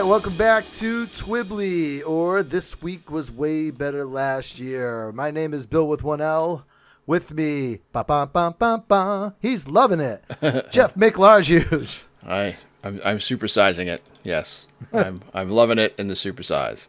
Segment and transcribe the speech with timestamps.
[0.00, 5.12] Right, welcome back to Twibbly, or This Week Was Way Better Last Year.
[5.12, 6.66] My name is Bill with one L.
[7.06, 9.36] With me, ba ba ba ba ba.
[9.40, 10.24] He's loving it.
[10.72, 12.02] Jeff McLarge.
[12.26, 14.02] I I'm, I'm supersizing it.
[14.24, 16.88] Yes, I'm I'm loving it in the supersize.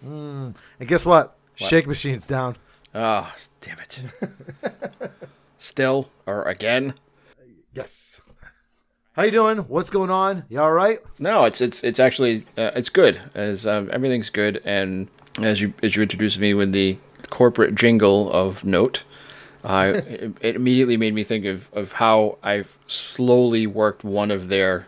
[0.00, 1.36] And guess what?
[1.56, 2.56] Shake machine's down.
[2.94, 4.00] Ah, damn it.
[5.58, 6.94] Still or again?
[7.74, 8.22] Yes.
[9.20, 9.58] How you doing?
[9.58, 10.44] What's going on?
[10.48, 10.98] You all right?
[11.18, 15.08] No, it's it's it's actually uh, it's good as um, everything's good and
[15.42, 16.96] as you as you introduced me with the
[17.28, 19.04] corporate jingle of note.
[19.62, 24.48] I it, it immediately made me think of, of how I've slowly worked one of
[24.48, 24.86] their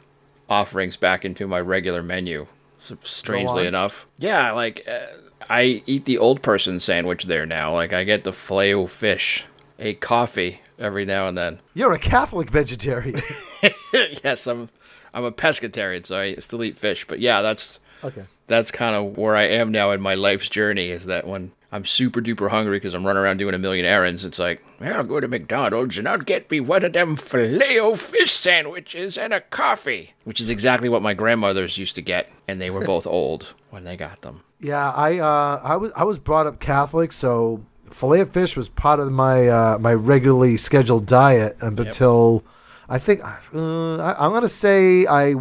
[0.49, 2.47] offerings back into my regular menu.
[2.81, 5.09] s- Strangely enough, yeah, like uh,
[5.51, 7.75] I eat the old person sandwich there now.
[7.75, 9.45] Like I get the filet fish,
[9.79, 11.61] a coffee every now and then.
[11.73, 13.21] You're a Catholic vegetarian.
[13.93, 14.69] yes, I'm
[15.15, 17.07] I'm a pescatarian, so I still eat fish.
[17.07, 18.25] But yeah, that's okay.
[18.49, 20.91] that's kind of where I am now in my life's journey.
[20.91, 24.25] Is that when I'm super duper hungry because I'm running around doing a million errands,
[24.25, 27.79] it's like, well, I'll go to McDonald's and I'll get me one of them filet
[27.79, 32.31] o fish sandwiches and a coffee, which is exactly what my grandmothers used to get,
[32.49, 34.43] and they were both old when they got them.
[34.61, 38.69] Yeah, I uh, I was I was brought up Catholic, so fillet of fish was
[38.69, 42.45] part of my uh, my regularly scheduled diet up until
[42.89, 45.35] I think uh, I, I'm gonna say I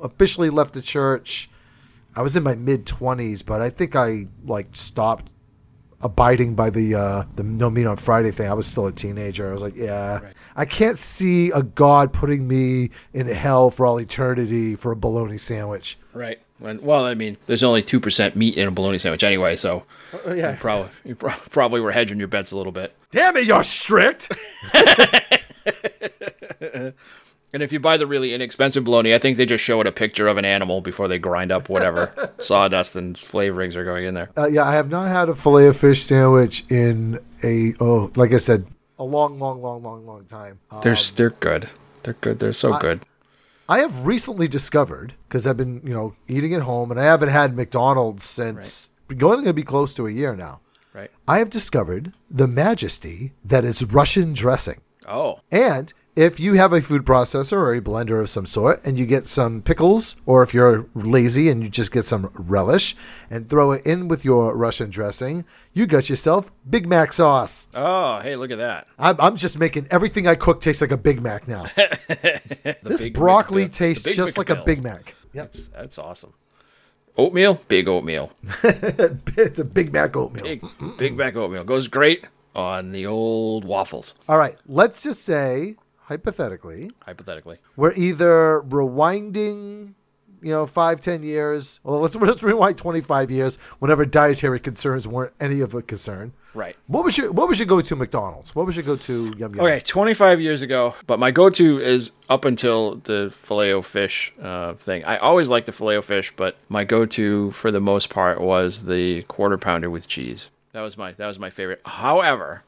[0.00, 1.50] officially left the church.
[2.14, 5.30] I was in my mid twenties, but I think I like stopped
[6.02, 8.50] abiding by the uh, the no meat on Friday thing.
[8.50, 9.48] I was still a teenager.
[9.48, 10.20] I was like, yeah,
[10.54, 15.38] I can't see a God putting me in hell for all eternity for a bologna
[15.38, 15.98] sandwich.
[16.12, 16.40] Right.
[16.62, 19.84] When, well, I mean, there's only two percent meat in a bologna sandwich anyway, so
[20.26, 20.52] yeah.
[20.52, 22.94] you probably you pro- probably were hedging your bets a little bit.
[23.10, 24.32] Damn it, you're strict.
[27.54, 29.92] And if you buy the really inexpensive bologna, I think they just show it a
[29.92, 34.14] picture of an animal before they grind up whatever sawdust and flavorings are going in
[34.14, 34.30] there.
[34.36, 38.32] Uh, yeah, I have not had a fillet of fish sandwich in a oh, like
[38.32, 38.66] I said,
[38.98, 40.60] a long, long, long, long, long time.
[40.70, 41.68] Uh, They're they're good.
[42.04, 42.38] They're good.
[42.38, 43.02] They're so good.
[43.68, 47.30] I have recently discovered because I've been you know eating at home and I haven't
[47.30, 50.60] had McDonald's since going to be close to a year now.
[50.92, 51.10] Right.
[51.26, 54.82] I have discovered the majesty that is Russian dressing.
[55.08, 58.98] Oh, And if you have a food processor or a blender of some sort and
[58.98, 62.94] you get some pickles, or if you're lazy and you just get some relish
[63.30, 67.68] and throw it in with your Russian dressing, you got yourself Big Mac sauce.
[67.74, 68.86] oh, hey, look at that.
[68.98, 71.64] I'm, I'm just making everything I cook taste like a Big Mac now.
[72.82, 75.14] this Big broccoli Mc- tastes Big just like a Big Mac.
[75.32, 75.52] Yep.
[75.52, 76.34] That's, that's awesome.
[77.16, 78.32] Oatmeal, big oatmeal,
[78.64, 80.44] it's a Big Mac oatmeal.
[80.44, 80.64] big
[80.96, 84.14] big back oatmeal goes great on the old waffles.
[84.28, 89.94] All right, let's just say, hypothetically, Hypothetically, we're either rewinding
[90.42, 95.32] you know five ten years well let's, let's rewind 25 years whenever dietary concerns weren't
[95.38, 96.74] any of a concern right.
[96.88, 99.80] what was your what was your go-to mcdonald's what was your go-to yum yum Okay,
[99.80, 105.04] 25 years ago, but my go-to is up until the filet o fish uh, thing.
[105.04, 108.86] I always liked the filet o fish, but my go-to for the most part was
[108.86, 110.50] the quarter pounder with cheese.
[110.72, 111.82] That was my that was my favorite.
[111.86, 112.64] However,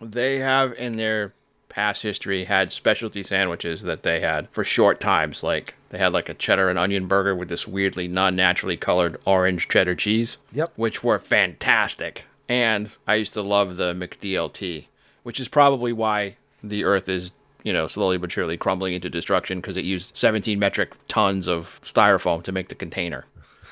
[0.00, 1.32] they have in their
[1.78, 5.44] past history had specialty sandwiches that they had for short times.
[5.44, 9.68] Like they had like a cheddar and onion burger with this weirdly non-naturally colored orange
[9.68, 10.38] cheddar cheese.
[10.52, 10.72] Yep.
[10.74, 12.24] Which were fantastic.
[12.48, 14.86] And I used to love the McDLT,
[15.22, 17.30] which is probably why the Earth is
[17.62, 21.80] you know slowly but surely crumbling into destruction because it used 17 metric tons of
[21.84, 23.26] styrofoam to make the container.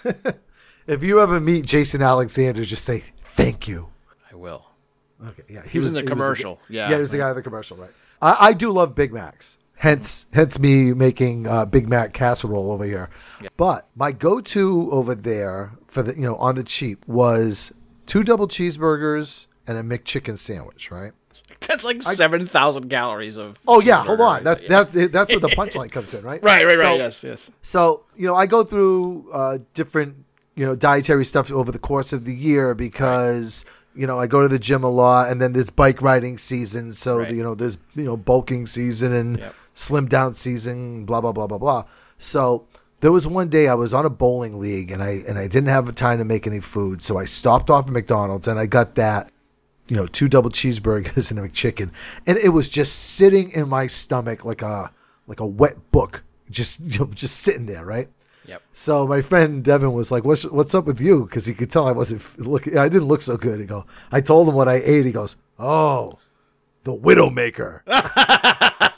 [0.86, 3.88] if you ever meet jason alexander just say thank you
[4.30, 4.66] I will.
[5.24, 6.88] okay yeah He was in the commercial, guy- yeah.
[6.90, 7.90] yeah he was the guy in the commercial right
[8.22, 12.84] i, I do love big macs hence hence me making uh, big mac casserole over
[12.84, 13.10] here
[13.56, 17.72] but my go-to over there for the you know on the cheap was
[18.06, 21.12] two double cheeseburgers and a mcchicken sandwich right
[21.60, 23.58] That's like seven thousand calories of.
[23.68, 24.34] Oh yeah, hold on.
[24.36, 24.84] right That's yeah.
[24.84, 26.42] that's that's where the punchline comes in, right?
[26.42, 26.86] right, right, right.
[26.86, 27.50] So- yes, yes.
[27.60, 30.24] So, you know, I go through uh, different,
[30.54, 33.64] you know, dietary stuff over the course of the year because,
[33.96, 36.92] you know, I go to the gym a lot and then there's bike riding season.
[36.92, 37.30] So, Right.
[37.30, 39.54] you know, there's, you know, bulking season and Yep.
[39.74, 41.84] slim down season, blah, blah, blah, blah, blah.
[42.18, 42.66] So
[43.00, 45.68] there was one day I was on a bowling league and I, and I didn't
[45.68, 47.02] have time to make any food.
[47.02, 49.30] So I stopped off at McDonald's and I got that,
[49.88, 51.90] you know, two double cheeseburgers and a McChicken.
[52.26, 54.90] And it was just sitting in my stomach like a,
[55.26, 58.08] like a wet book, just, you know, just sitting there, right?
[58.46, 58.62] Yep.
[58.72, 61.86] So my friend Devin was like, "What's what's up with you?" Because he could tell
[61.86, 62.78] I wasn't looking.
[62.78, 63.60] I didn't look so good.
[63.60, 63.86] He go.
[64.12, 65.06] I told him what I ate.
[65.06, 66.18] He goes, "Oh,
[66.82, 67.80] the Widowmaker."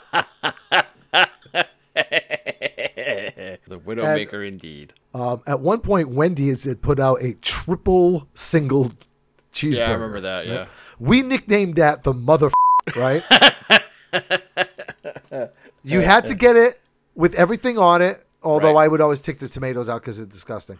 [3.67, 4.93] The Widowmaker, indeed.
[5.13, 8.91] um, at one point, Wendy's had put out a triple single
[9.53, 9.77] cheeseburger.
[9.77, 10.47] Yeah, I remember that.
[10.47, 10.65] Yeah.
[10.99, 12.49] We nicknamed that the mother,
[12.95, 13.23] right?
[15.83, 16.81] you had to get it
[17.15, 18.83] with everything on it, although Right.
[18.85, 20.77] I would always take the tomatoes out because it's disgusting.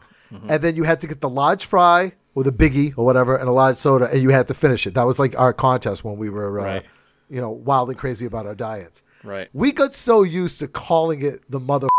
[0.47, 3.49] And then you had to get the large fry with a biggie or whatever and
[3.49, 4.93] a large soda, and you had to finish it.
[4.93, 6.85] That was like our contest when we were, uh, Right.
[7.29, 9.01] you know, wild and crazy about our diets.
[9.23, 9.49] Right.
[9.53, 11.89] We got so used to calling it the mother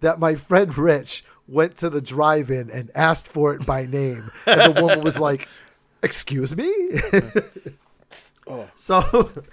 [0.00, 4.74] that my friend Rich went to the drive-in and asked for it by name, and
[4.74, 5.46] the woman was like,
[6.02, 6.68] "Excuse me."
[8.48, 8.68] oh.
[8.76, 8.96] So,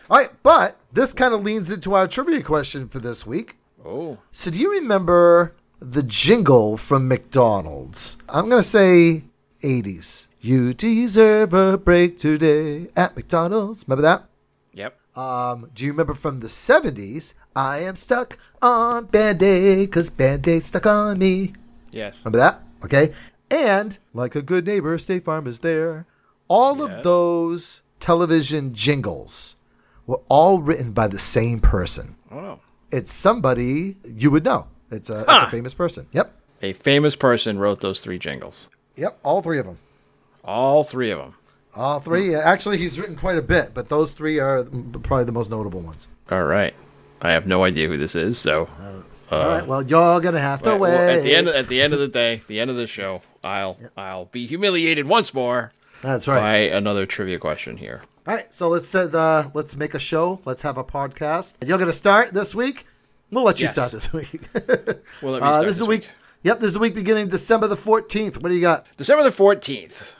[0.09, 3.57] all right, but this kind of leans into our trivia question for this week.
[3.86, 4.18] Oh.
[4.31, 8.18] So, do you remember the jingle from McDonald's?
[8.28, 9.24] I'm gonna say
[9.64, 10.28] 80s.
[10.42, 13.86] You deserve a break today at McDonald's.
[13.88, 14.26] Remember that?
[14.74, 14.98] Yep.
[15.18, 17.34] Um, do you remember from the 70s?
[17.56, 21.54] I am stuck on Band Aid because Band Aid stuck on me.
[21.92, 22.20] Yes.
[22.24, 22.62] Remember that?
[22.86, 23.14] Okay.
[23.52, 26.06] And like a good neighbor, State Farm is there.
[26.48, 26.96] All Yes.
[26.98, 29.56] of those television jingles
[30.08, 32.16] were all written by the same person.
[32.31, 32.60] Oh.
[32.91, 34.68] It's somebody you would know.
[34.91, 36.07] It's a, it's a famous person.
[36.12, 36.33] Yep.
[36.62, 38.68] A famous person wrote those three jingles.
[38.95, 39.19] Yep.
[39.24, 39.77] All three of them.
[40.44, 41.36] All three of them.
[41.75, 42.33] All three.
[42.36, 46.07] Actually, he's written quite a bit, but those three are probably the most notable ones.
[46.31, 46.74] All right.
[47.21, 48.68] I have no idea who this is, so
[49.31, 49.65] all right.
[49.68, 50.89] Well, y'all gonna have to Right, wait.
[50.92, 53.21] well, at the end at the end of the day, the end of the show,
[53.44, 55.71] I'll I'll be humiliated once more
[56.01, 56.39] That's right.
[56.39, 58.01] by another trivia question here.
[58.27, 60.39] All right, so let's uh, let's make a show.
[60.45, 61.56] Let's have a podcast.
[61.62, 62.86] And you're gonna start this week.
[63.31, 63.74] We'll let you Yes.
[63.74, 64.42] start this week.
[65.21, 66.01] We'll let me uh, start this is the week.
[66.01, 66.10] week.
[66.44, 68.42] Yep, this is the week beginning December the 14th.
[68.42, 68.86] What do you got?
[68.98, 70.13] December the 14th,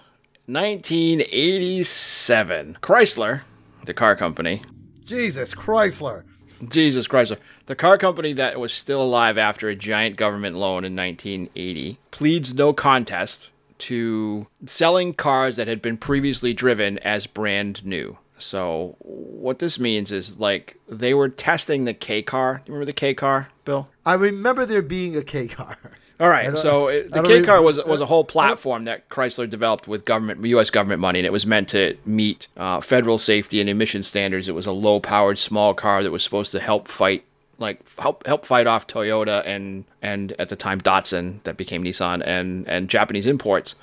[0.48, 2.78] 1987.
[2.82, 3.42] Chrysler,
[3.86, 4.64] the car company,
[5.06, 6.24] Jesus Chrysler.
[6.68, 7.38] Jesus Chrysler,
[7.68, 12.54] the car company that was still alive after a giant government loan in 1980, pleads
[12.54, 13.50] no contest
[13.80, 18.18] to selling cars that had been previously driven as brand new.
[18.38, 22.62] So, what this means is like they were testing the K car.
[22.64, 23.90] Do you remember the K car, Bill?
[24.06, 25.78] I remember there being a K car.
[26.22, 29.88] All right, so it, the K car was was a whole platform that Chrysler developed
[29.88, 30.70] with government, U.S.
[30.70, 34.50] government money, and it was meant to meet uh, federal safety and emission standards.
[34.50, 37.24] It was a low-powered small car that was supposed to help fight,
[37.60, 42.22] like help help fight off Toyota and and at the time Datsun that became Nissan
[42.26, 43.76] and and Japanese imports,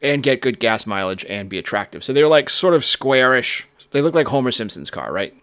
[0.00, 2.02] and get good gas mileage and be attractive.
[2.04, 3.66] So they were like sort of squarish.
[3.90, 5.34] They look like Homer Simpson's car, right?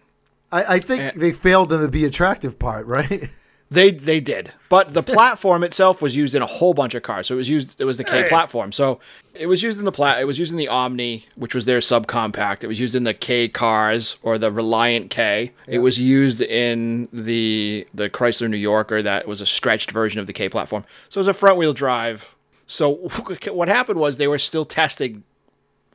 [0.52, 1.10] I, I think Eh.
[1.16, 3.30] they failed in the be attractive part, right?
[3.74, 7.26] They they did, but the platform itself was used in a whole bunch of cars.
[7.26, 7.80] So it was used.
[7.80, 8.70] It was the K platform.
[8.70, 9.00] So
[9.34, 10.20] it was used in the plat.
[10.20, 12.62] It was used in the Omni, which was their subcompact.
[12.62, 15.52] It was used in the K cars or the Reliant K.
[15.66, 19.02] It was used in the the Chrysler New Yorker.
[19.02, 20.84] That was a stretched version of the K platform.
[21.08, 22.36] So it was a front wheel drive.
[22.66, 22.90] So
[23.50, 25.24] what happened was they were still testing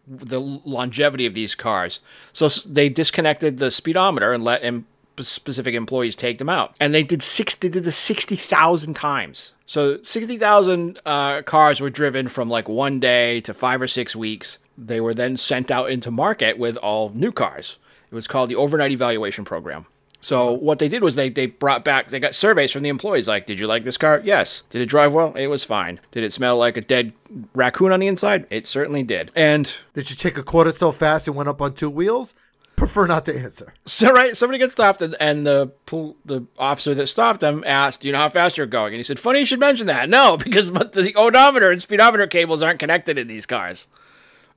[0.06, 2.00] the longevity of these cars.
[2.34, 4.88] So they disconnected the speedometer and let em-
[5.28, 6.76] specific employees take them out.
[6.80, 7.56] And they did six.
[7.56, 9.54] They did this sixty thousand times.
[9.66, 14.16] So sixty thousand uh, cars were driven from like one day to five or six
[14.16, 14.60] weeks.
[14.78, 17.78] They were then sent out into market with all new cars.
[18.12, 19.86] It was called the overnight evaluation program.
[20.22, 23.28] So what they did was they they brought back they got surveys from the employees
[23.28, 24.22] like did you like this car?
[24.24, 24.64] Yes.
[24.70, 25.34] Did it drive well?
[25.36, 26.00] It was fine.
[26.12, 27.14] Did it smell like a dead
[27.54, 28.46] raccoon on the inside?
[28.50, 29.32] It certainly did.
[29.36, 32.34] And Did you take a quarter so fast it went up on two wheels?
[32.80, 33.74] Prefer not to answer.
[33.86, 38.02] so right somebody gets stopped and, and the pol- the officer that stopped them asked,
[38.02, 40.10] "Do you know how fast you're going?" And he said, "Funny you should mention that."
[40.10, 43.88] No, because but the odometer and speedometer cables aren't connected in these cars.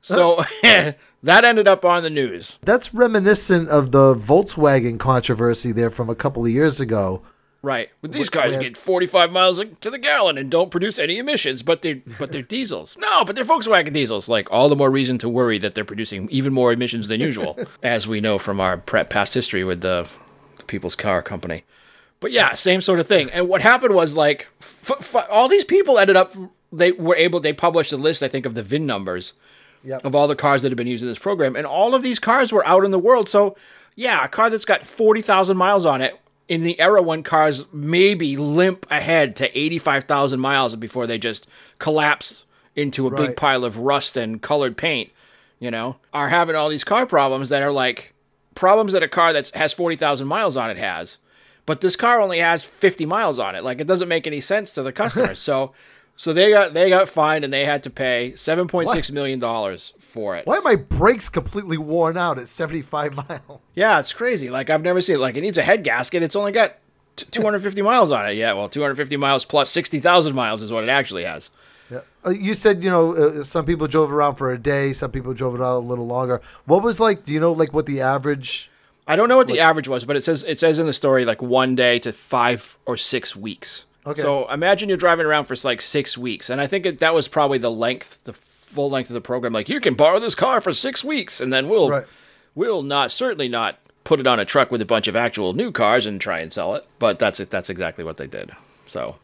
[0.01, 2.59] So that ended up on the news.
[2.63, 7.23] That's reminiscent of the Volkswagen controversy there from a couple of years ago,
[7.63, 7.91] Right.
[8.01, 11.83] But these cars get 45 miles to the gallon and don't produce any emissions, but
[11.83, 12.97] they're but they're diesels.
[13.01, 14.29] No, but they're Volkswagen diesels.
[14.29, 17.57] Like all the more reason to worry that they're producing even more emissions than usual,
[17.83, 20.09] as we know from our pre- past history with the,
[20.57, 21.63] the People's Car Company.
[22.19, 23.31] But yeah, same sort of thing.
[23.31, 26.35] And what happened was like f- f- all these people ended up
[26.73, 29.35] they were able they published a list I think of the VIN numbers
[29.85, 30.05] Yep.
[30.05, 32.21] of all the cars that have been used in this program, and all of these
[32.21, 33.29] cars were out in the world.
[33.29, 33.57] So
[33.97, 36.19] yeah, a car that's got 40,000 miles on it
[36.49, 41.47] in the era when cars maybe limp ahead to 85,000 miles before they just
[41.79, 42.45] collapse
[42.75, 45.11] into a big pile of rust and colored paint,
[45.59, 48.15] you know, are having all these car problems that are like
[48.55, 51.19] problems that a car that has 40,000 miles on it has.
[51.65, 53.63] But this car only has 50 miles on it.
[53.63, 55.39] Like it doesn't make any sense to the customers.
[55.41, 55.73] so
[56.17, 60.37] so they got they got fined and they had to pay 7.6 million dollars for
[60.37, 60.47] it.
[60.47, 63.61] Why are my brakes completely worn out at 75 miles?
[63.75, 64.51] Yeah, it's crazy.
[64.51, 65.21] Like I've never seen it.
[65.21, 66.23] Like it needs a head gasket.
[66.23, 66.77] It's only got
[67.17, 68.35] t- 250 miles on it.
[68.35, 71.51] Yeah, well, 250 miles plus 60,000 miles is what it actually has.
[71.91, 72.01] Yeah.
[72.25, 75.35] Uh, you said you know uh, some people drove around for a day, some people
[75.35, 76.41] drove it out a little longer.
[76.67, 77.25] What was like?
[77.25, 78.71] Do you know like what the average?
[79.07, 81.25] I don't know what the average was, but it says it says in the story
[81.25, 83.85] like one day to five or six weeks.
[84.07, 84.21] Okay.
[84.21, 87.29] So imagine you're driving around for like six weeks, and I think it, that was
[87.29, 89.53] probably the length, the full length of the program.
[89.53, 92.07] Like you can borrow this car for six weeks, and then we'll Right.
[92.55, 95.71] we'll not certainly not put it on a truck with a bunch of actual new
[95.71, 96.85] cars and try and sell it.
[96.99, 97.51] But that's it.
[97.51, 98.51] That's exactly what they did.
[98.87, 99.17] So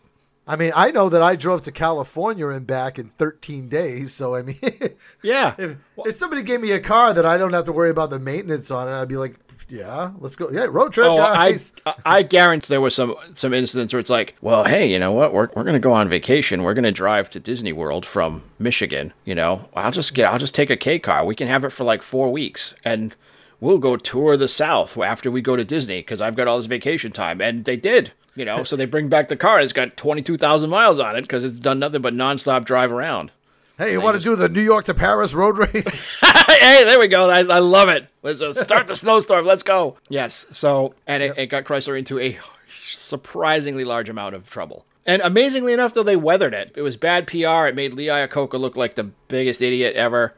[0.47, 4.15] I mean, I know that I drove to California and back in 13 days.
[4.15, 4.59] So I mean,
[5.23, 8.11] yeah, if, if somebody gave me a car that I don't have to worry about
[8.11, 9.35] the maintenance on it, I'd be like,
[9.69, 10.49] yeah, let's go.
[10.51, 11.73] Yeah, road trip, Oh, I, guys.
[11.87, 15.13] I I guarantee there was some some incidents where it's like, well, hey, you know
[15.13, 15.33] what?
[15.33, 16.63] We're we're gonna go on vacation.
[16.63, 19.13] We're gonna drive to Disney World from Michigan.
[19.25, 21.25] You know, I'll just get I'll just take a K car.
[21.25, 23.15] We can have it for like four weeks, and
[23.61, 26.67] we'll go tour the South after we go to Disney because I've got all this
[26.67, 27.41] vacation time.
[27.41, 28.13] And they did.
[28.35, 29.59] You know, so they bring back the car.
[29.61, 32.93] It's got twenty two thousand miles on it because it's done nothing but nonstop drive
[32.93, 33.33] around.
[33.79, 36.09] Hey, you want to do the New York to Paris road race?
[36.21, 37.31] hey, there we go.
[37.31, 38.07] I, I love it.
[38.23, 39.47] Let's uh, start the snowstorm.
[39.47, 39.97] Let's go.
[40.09, 40.47] Yes.
[40.53, 42.39] So, and it, it got Chrysler into a
[42.83, 44.85] surprisingly large amount of trouble.
[45.07, 46.73] And amazingly enough, though, they weathered it.
[46.77, 47.67] It was bad PR.
[47.67, 50.35] It made Lee Iacocca look like the biggest idiot ever.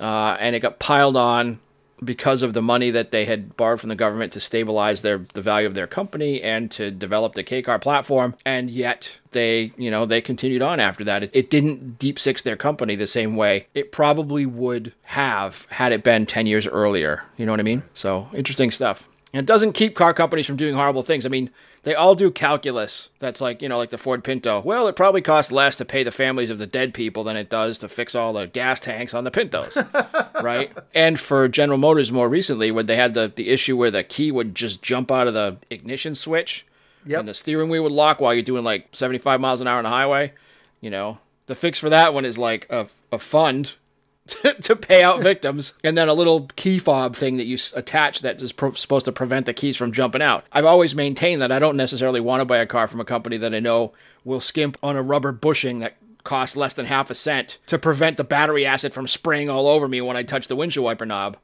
[0.00, 1.60] Uh, and it got piled on
[2.04, 5.42] because of the money that they had borrowed from the government to stabilize their the
[5.42, 8.34] value of their company and to develop the K car platform.
[8.44, 11.24] And yet they, you know, they continued on after that.
[11.24, 15.92] It, it didn't deep six their company the same way it probably would have had
[15.92, 17.24] it been 10 years earlier.
[17.36, 17.82] You know what I mean?
[17.94, 19.08] So interesting stuff.
[19.32, 21.24] And it doesn't keep car companies from doing horrible things.
[21.24, 21.50] I mean,
[21.82, 23.08] they all do calculus.
[23.20, 24.60] That's like, you know, like the Ford Pinto.
[24.60, 27.48] Well, it probably costs less to pay the families of the dead people than it
[27.48, 29.78] does to fix all the gas tanks on the Pintos.
[30.42, 30.70] right?
[30.94, 34.30] And for General Motors more recently, when they had the, the issue where the key
[34.30, 36.66] would just jump out of the ignition switch
[37.06, 37.20] Yep.
[37.20, 39.84] and the steering wheel would lock while you're doing like 75 miles an hour on
[39.84, 40.34] the highway,
[40.82, 43.74] you know, the fix for that one is like a, a fund
[44.30, 48.20] to, to pay out victims, and then a little key fob thing that you attach
[48.20, 50.44] that is pro- supposed to prevent the keys from jumping out.
[50.52, 53.36] I've always maintained that I don't necessarily want to buy a car from a company
[53.38, 53.92] that I know
[54.24, 58.16] will skimp on a rubber bushing that costs less than half a cent to prevent
[58.18, 61.36] the battery acid from spraying all over me when I touch the windshield wiper knob.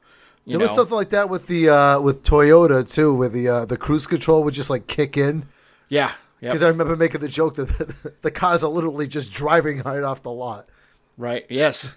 [0.45, 0.63] You There know?
[0.65, 4.07] was something like that with the uh, with Toyota too, where the uh, the cruise
[4.07, 5.45] control would just like kick in.
[5.89, 6.11] yeah.
[6.39, 6.51] Yep.
[6.51, 10.03] Because I remember making the joke that the, the cars are literally just driving right
[10.03, 10.67] off the lot.
[11.17, 11.45] Right.
[11.49, 11.95] Yes.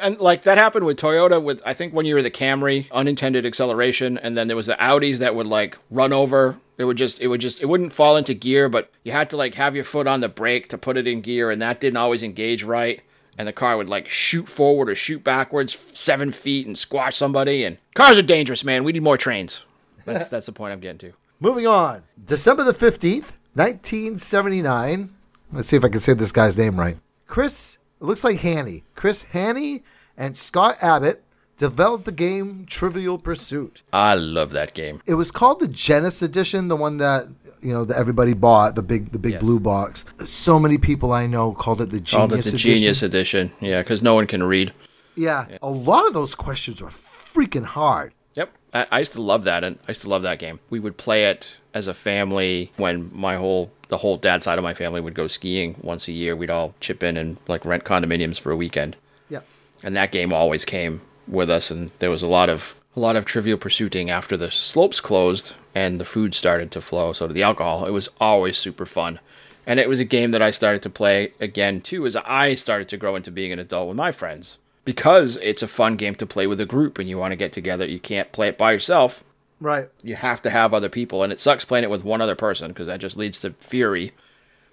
[0.00, 3.46] And like that happened with Toyota with I think when you were the Camry, unintended
[3.46, 6.58] acceleration, and then there was the Audis that would like run over.
[6.76, 9.36] It would just it would just it wouldn't fall into gear, but you had to
[9.36, 11.96] like have your foot on the brake to put it in gear, and that didn't
[11.96, 13.00] always engage right.
[13.38, 17.64] And the car would like shoot forward or shoot backwards seven feet and squash somebody.
[17.64, 18.84] And cars are dangerous, man.
[18.84, 19.64] We need more trains.
[20.04, 21.12] That's that's the point I'm getting to.
[21.40, 22.02] Moving on.
[22.22, 25.14] December the 15th, 1979.
[25.52, 26.98] Let's see if I can say this guy's name right.
[27.26, 28.84] Chris, it looks like Hanny.
[28.94, 29.82] Chris Hanny
[30.16, 31.22] and Scott Abbott
[31.56, 33.82] developed the game Trivial Pursuit.
[33.92, 35.00] I love that game.
[35.06, 37.26] It was called the Genesis edition, the one that
[37.60, 39.42] you know that everybody bought, the big the big Yes.
[39.42, 40.04] blue box.
[40.24, 42.58] So many people I know called it the Genius Called it the edition.
[42.74, 43.52] Genius Edition.
[43.60, 44.72] Yeah, because no one can read.
[45.16, 48.14] Yeah, a lot of those questions were freaking hard.
[48.34, 50.60] Yep, I, I used to love that, and I used to love that game.
[50.70, 54.64] We would play it as a family when my whole the whole dad side of
[54.64, 56.36] my family would go skiing once a year.
[56.36, 58.96] We'd all chip in and like rent condominiums for a weekend,
[59.28, 59.40] Yeah.
[59.82, 61.70] and that game always came with us.
[61.70, 65.54] And there was a lot of a lot of trivial pursuiting after the slopes closed
[65.74, 67.12] and the food started to flow.
[67.12, 69.20] So the alcohol, it was always super fun.
[69.66, 72.88] And it was a game that I started to play again too as I started
[72.88, 74.56] to grow into being an adult with my friends.
[74.84, 77.52] Because it's a fun game to play with a group and you want to get
[77.52, 77.86] together.
[77.86, 79.22] You can't play it by yourself.
[79.60, 79.88] Right.
[80.02, 82.68] You have to have other people, and it sucks playing it with one other person
[82.68, 84.12] because that just leads to fury.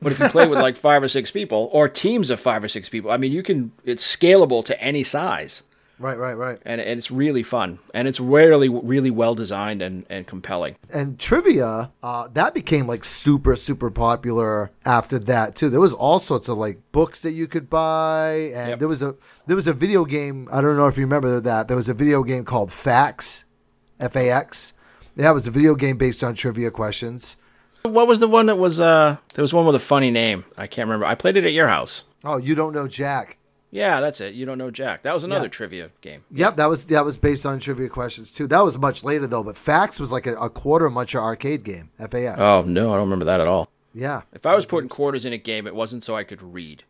[0.02, 2.68] But if you play with like five or six people or teams of five or
[2.68, 3.72] six people, I mean, you can.
[3.84, 5.64] It's scalable to any size,
[5.98, 6.60] Right, right, right.
[6.66, 10.76] and, and it's really fun, and it's really, really well designed and, and compelling.
[10.94, 15.70] And trivia, uh, that became like super, super popular after that too.
[15.70, 18.80] There was all sorts of like books that you could buy, and Yep.
[18.80, 19.16] there was a
[19.48, 20.50] there was a video game.
[20.52, 21.68] I don't know if you remember that.
[21.70, 22.72] There was a video game called
[24.00, 24.74] Fax, F A X.
[25.16, 27.38] Yeah, it was a video game based on trivia questions.
[27.84, 28.80] What was the one that was?
[28.80, 30.46] uh There was one with a funny name.
[30.58, 31.06] I can't remember.
[31.06, 32.04] I played it at your house.
[32.24, 33.38] Oh, you don't know Jack?
[33.72, 34.34] Yeah, that's it.
[34.34, 35.04] You don't know Jack.
[35.04, 35.50] That was another Yeah.
[35.50, 36.24] trivia game.
[36.32, 38.48] Yep, that was that was based on trivia questions too.
[38.48, 41.92] That was much later though, but Fax was like a, a quarter muncher arcade game.
[42.00, 42.38] F A X.
[42.40, 43.70] Oh no, I don't remember that at all.
[43.94, 44.24] Yeah.
[44.34, 46.84] If I was putting quarters in a game, it wasn't so I could read.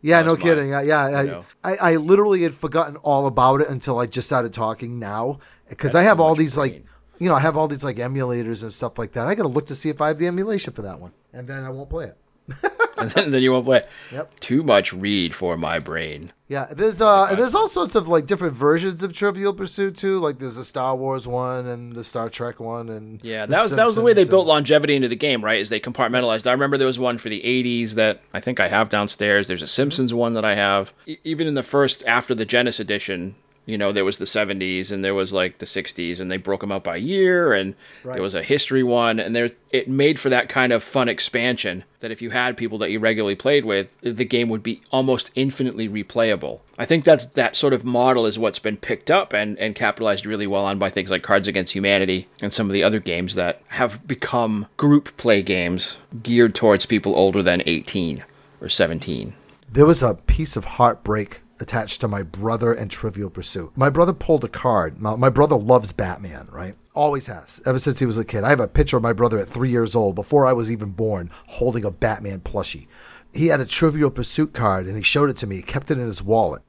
[0.00, 0.42] Yeah, no mine.
[0.42, 0.74] kidding.
[0.74, 1.44] I, yeah, I, know.
[1.64, 5.94] I, I literally had forgotten all about it until I just started talking now because
[5.94, 6.84] I have all these like,
[7.18, 9.26] you know, I have all these like emulators and stuff like that.
[9.26, 11.48] I got to look to see if I have the emulation for that one, and
[11.48, 12.18] then I won't play it.
[13.00, 13.82] and then, then you won't play.
[14.12, 14.40] Yep.
[14.40, 16.32] Too much read for my brain.
[16.48, 20.18] Yeah, there's uh, and there's all sorts of like different versions of Trivial Pursuit too.
[20.18, 23.70] Like there's a Star Wars one and the Star Trek one, and Yeah, that was
[23.72, 25.60] that was the way they Simpsons built longevity into the game, right?
[25.60, 26.46] Is they compartmentalized.
[26.46, 29.46] I remember there was one for the '80s that I think I have downstairs.
[29.46, 30.94] There's a Simpsons one that I have.
[31.06, 33.34] E- even in the first after the Genesis edition,
[33.68, 36.62] you know, there was the '70s and there was like the '60s, and they broke
[36.62, 38.14] them up by year, and Right.
[38.14, 41.84] there was a history one, and there it made for that kind of fun expansion.
[42.00, 45.30] That if you had people that you regularly played with, the game would be almost
[45.34, 46.60] infinitely replayable.
[46.78, 50.24] I think that's that sort of model is what's been picked up and, and capitalized
[50.24, 53.34] really well on by things like Cards Against Humanity and some of the other games
[53.34, 58.24] that have become group play games geared towards people older than 18
[58.62, 59.34] or 17.
[59.70, 63.76] There was a piece of heartbreak attached to my brother and Trivial Pursuit.
[63.76, 65.00] My brother pulled a card.
[65.00, 66.74] My, my brother loves Batman, right?
[66.94, 68.44] Always has, ever since he was a kid.
[68.44, 70.90] I have a picture of my brother at three years old, before I was even
[70.90, 72.86] born, holding a Batman plushie.
[73.32, 75.56] He had a Trivial Pursuit card and he showed it to me.
[75.56, 76.62] He kept it in his wallet.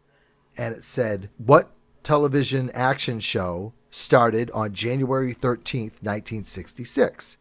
[0.57, 1.71] And it said, What
[2.03, 7.37] television action show started on January 13th, 1966?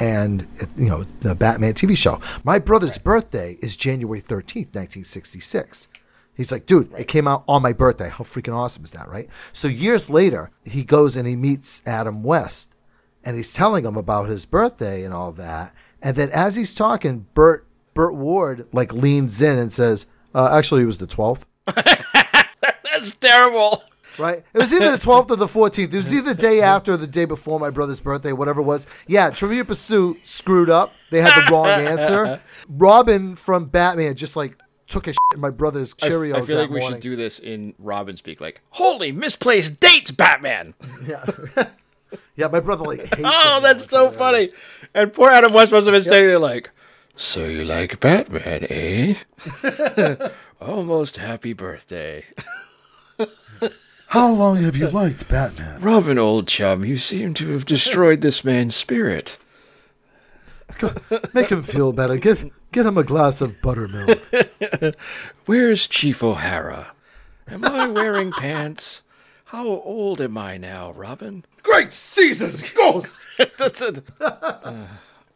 [0.00, 2.20] and you know the Batman TV show.
[2.44, 5.88] My brother's birthday is January thirteenth, nineteen sixty six.
[6.38, 8.08] He's like, dude, it came out on my birthday.
[8.08, 9.28] How freaking awesome is that, right?
[9.52, 12.76] So years later, he goes and he meets Adam West,
[13.24, 15.74] and he's telling him about his birthday and all that.
[16.00, 20.82] And then as he's talking, Burt Burt Ward like leans in and says, uh, "Actually,
[20.82, 21.44] it was the twelfth.
[21.66, 23.82] That's terrible.
[24.16, 24.44] Right?
[24.52, 25.92] It was either the 12th or the 14th.
[25.92, 28.64] It was either the day after or the day before my brother's birthday, whatever it
[28.64, 28.84] was.
[29.06, 30.92] Yeah, Trivia Pursuit screwed up.
[31.12, 32.40] They had the wrong answer.
[32.68, 36.56] Robin from Batman just like took a shit in my brother's I- Cheerios I, feel
[36.56, 36.96] that like we morning.
[36.96, 40.74] should do this in Robin speak like, holy misplaced dates, Batman.
[41.06, 41.24] yeah,
[42.36, 42.46] yeah.
[42.48, 44.50] my brother like hates Oh, that's so funny.
[44.94, 46.70] And poor Adam West must have been standing there like,
[47.16, 49.14] so you like Batman, eh?
[50.60, 52.24] Almost happy birthday.
[54.08, 55.82] How long have you liked Batman?
[55.82, 59.36] Robin, old chum, you seem to have destroyed this man's spirit.
[61.34, 62.16] Make him feel better.
[62.16, 64.18] Get get him a glass of buttermilk.
[65.46, 66.92] Where's Chief O'Hara?
[67.48, 69.02] Am I wearing pants?
[69.46, 71.44] How old am I now, Robin?
[71.62, 73.26] Great Caesar's ghost.
[73.58, 74.00] That's it.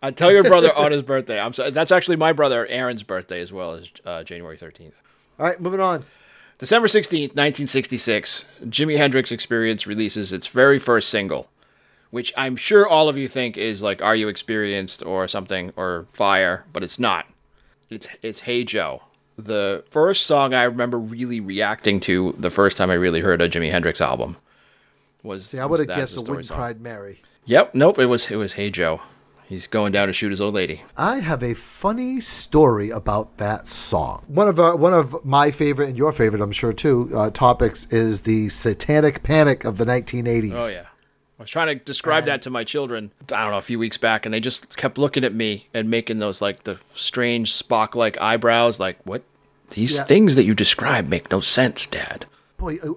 [0.03, 1.41] I tell your brother on his birthday.
[1.41, 1.71] I'm sorry.
[1.71, 4.95] That's actually my brother Aaron's birthday as well as uh, January 13th.
[5.39, 6.05] All right, moving on.
[6.59, 11.49] December 16th, 1966, Jimi Hendrix Experience releases its very first single,
[12.13, 16.07] which I'm sure all of you think is like Are You Experienced or something or
[16.13, 17.27] Fire, but it's not.
[17.91, 19.03] It's it's Hey Joe.
[19.37, 23.49] The first song I remember really reacting to the first time I really heard a
[23.49, 24.37] Jimi Hendrix album
[25.23, 27.23] was See, I would have guessed the a Story Wooden Mary.
[27.47, 29.01] Yep, nope, it was it was Hey Joe.
[29.49, 30.83] He's going down to shoot his old lady.
[30.97, 34.23] I have a funny story about that song.
[34.27, 37.85] One of our, one of my favorite and your favorite, I'm sure too, uh, topics
[37.87, 40.53] is the Satanic Panic of the 1980s.
[40.55, 40.87] Oh yeah.
[41.43, 43.99] I was trying to describe that to my children, I don't know, a few weeks
[43.99, 47.97] back, and they just kept looking at me and making those like the strange Spock
[47.97, 49.25] like eyebrows, like, what?
[49.71, 50.05] These Yeah.
[50.05, 52.27] things that you describe make no sense, Dad.
[52.59, 52.93] Boy, uh,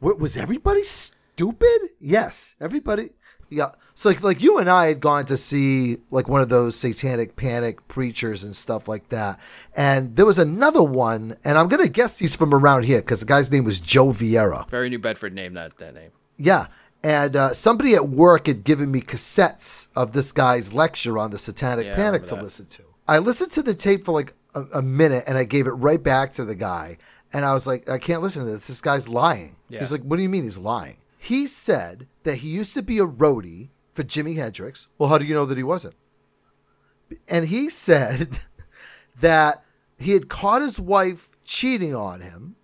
[0.00, 1.88] was everybody stupid?
[2.00, 3.10] Yes, everybody.
[3.50, 6.76] Yeah, so like like you and I had gone to see like one of those
[6.76, 9.40] Satanic Panic preachers and stuff like that,
[9.74, 13.26] and there was another one, and I'm gonna guess he's from around here because the
[13.26, 14.70] guy's name was Joe Vieira.
[14.70, 16.10] Very New Bedford name that that name.
[16.36, 16.66] Yeah.
[17.02, 21.38] And uh, somebody at work had given me cassettes of this guy's lecture on the
[21.38, 22.42] Satanic Yeah, Panic to that.
[22.42, 22.82] listen to.
[23.06, 26.02] I listened to the tape for like a, a minute and I gave it right
[26.02, 26.98] back to the guy.
[27.32, 28.66] And I was like, I can't listen to this.
[28.66, 29.56] This guy's lying.
[29.68, 29.78] Yeah.
[29.80, 30.96] He's like, What do you mean he's lying?
[31.20, 34.86] he said that he used to be a roadie for Jimi Hendrix.
[34.98, 35.94] Well, how do you know that he wasn't?
[37.28, 38.40] And he said
[39.20, 39.62] that
[39.98, 42.56] he had caught his wife cheating on him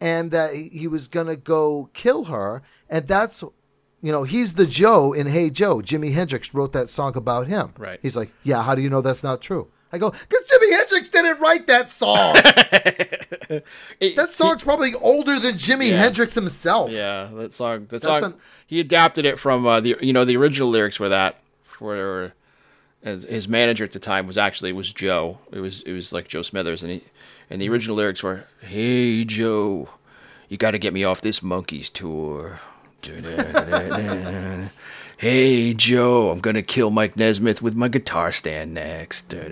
[0.00, 2.62] and that he he was going to go kill her.
[2.88, 3.42] And that's,
[4.02, 5.76] you know, he's the Joe in Hey Joe.
[5.76, 7.72] Jimi Hendrix wrote that song about him.
[7.78, 7.98] Right.
[8.02, 9.68] He's like, yeah, how do you know that's not true?
[9.94, 12.36] I go, because Jimi Hendrix didn't write that song.
[14.00, 15.98] It- that song's probably older than Jimi Yeah.
[15.98, 16.90] Hendrix himself.
[16.90, 17.80] Yeah, that song.
[17.90, 18.32] That That's song.
[18.32, 22.32] an- he adapted it from uh, the you know the original lyrics were that for
[23.04, 25.38] his manager at the time was actually was Joe.
[25.52, 27.02] It was it was like Joe Smithers, and he
[27.50, 29.90] and the original lyrics were, "Hey Joe,
[30.48, 32.58] you got to get me off this Monkees tour."
[35.18, 39.32] Hey Joe, I'm gonna kill Mike Nesmith with my guitar stand next.
[39.34, 39.44] I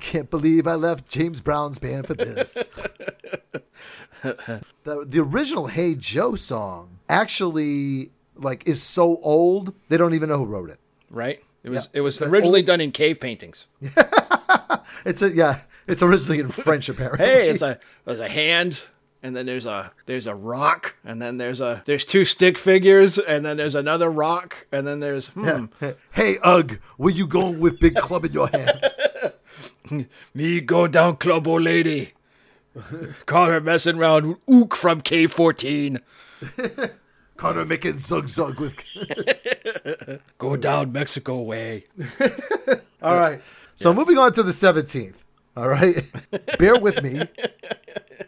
[0.00, 2.68] can't believe I left James Brown's band for this.
[4.22, 10.38] the, the original Hey Joe song actually like is so old they don't even know
[10.38, 10.78] who wrote it.
[11.10, 11.42] Right?
[11.64, 13.66] It was Yeah, it was it's originally old- done in cave paintings.
[15.04, 17.26] It's a yeah, it's originally in French apparently.
[17.26, 18.84] hey, it's a there's a hand,
[19.24, 23.16] and then there's a there's a rock, and then there's a there's two stick figures,
[23.16, 25.64] and then there's another rock, and then there's hmm,
[26.12, 30.06] hey Ugg, where you going with big club in your hand?
[30.34, 32.12] me go down club old lady.
[33.26, 36.00] Call her messing around Ook from K fourteen.
[37.38, 38.76] Connor making zug zug with.
[40.38, 41.84] Go down Mexico way.
[43.02, 43.40] All right.
[43.76, 45.24] So moving on to the 17th.
[45.56, 46.04] All right.
[46.58, 47.22] Bear with me.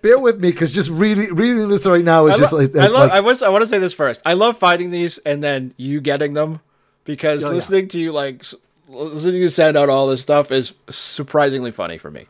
[0.03, 2.75] Bear with me because just reading reading this right now is I, just lo- like,
[2.77, 2.93] I love.
[3.09, 3.43] like- I was.
[3.43, 4.21] I want to say this first.
[4.25, 6.61] I love finding these and then you getting them
[7.05, 7.55] because Oh, yeah.
[7.55, 8.45] listening to you like
[8.89, 12.27] listening to you send out all this stuff is surprisingly funny for me.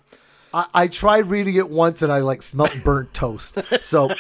[0.55, 3.59] I, I tried reading it once and I like smelt burnt toast.
[3.83, 4.11] So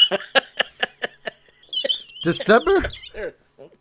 [2.22, 2.90] December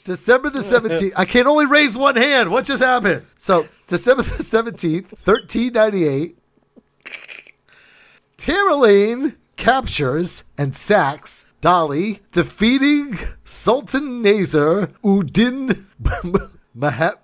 [0.03, 1.13] December the 17th.
[1.15, 2.51] I can only raise one hand.
[2.51, 3.25] What just happened?
[3.39, 6.37] So December the 17th, 1398.
[8.37, 15.85] Tamerlane captures and sacks Delhi, defeating Sultan Nazar Udin
[16.77, 17.15] Mahat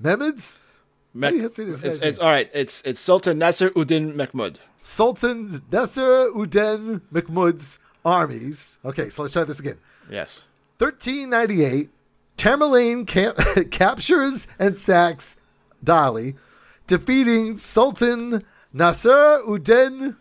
[0.00, 0.60] Mehmed's
[1.12, 2.50] Me- do you say this it's, it's all right.
[2.52, 4.58] It's it's Sultan Nasser Uddin Mahmud.
[4.82, 8.78] Sultan Nasser Udin Mahmud's armies.
[8.84, 9.78] Okay, so let's try this again.
[10.10, 10.42] Yes.
[10.78, 11.88] 1398,
[12.36, 13.36] Tamerlane cap-
[13.70, 15.36] captures and sacks
[15.82, 16.34] Delhi,
[16.88, 20.16] defeating Sultan Nasser Udin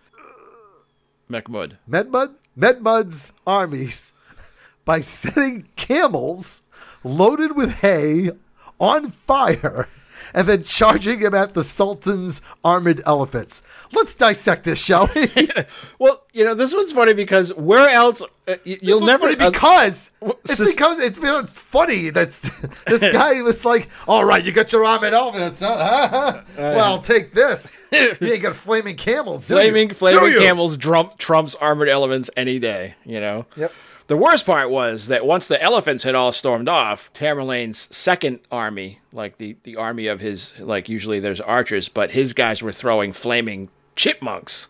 [1.29, 1.77] Mahmud.
[1.89, 4.13] Medmud, Medmud's armies
[4.85, 6.63] by setting camels
[7.03, 8.31] loaded with hay
[8.79, 9.87] on fire
[10.33, 13.61] and then charging him at the Sultan's armored elephants.
[13.93, 15.27] Let's dissect this, shall we?
[15.99, 20.11] Well, you know this one's funny because where else uh, y- you'll never funny because
[20.21, 22.29] it's sus- because it's, it's funny that
[22.87, 26.41] this guy was like, "All right, you got your armored elephants, huh?
[26.57, 27.73] well, take this.
[27.91, 29.59] You ain't got flaming camels, do you?
[29.61, 32.95] flaming Do flaming camels trump trumps armored elements any day.
[33.05, 33.45] You know.
[33.55, 33.71] Yep.
[34.07, 38.99] The worst part was that once the elephants had all stormed off, Tamerlane's second army,
[39.13, 43.13] like the, the army of his, like usually there's archers, but his guys were throwing
[43.13, 44.67] flaming chipmunks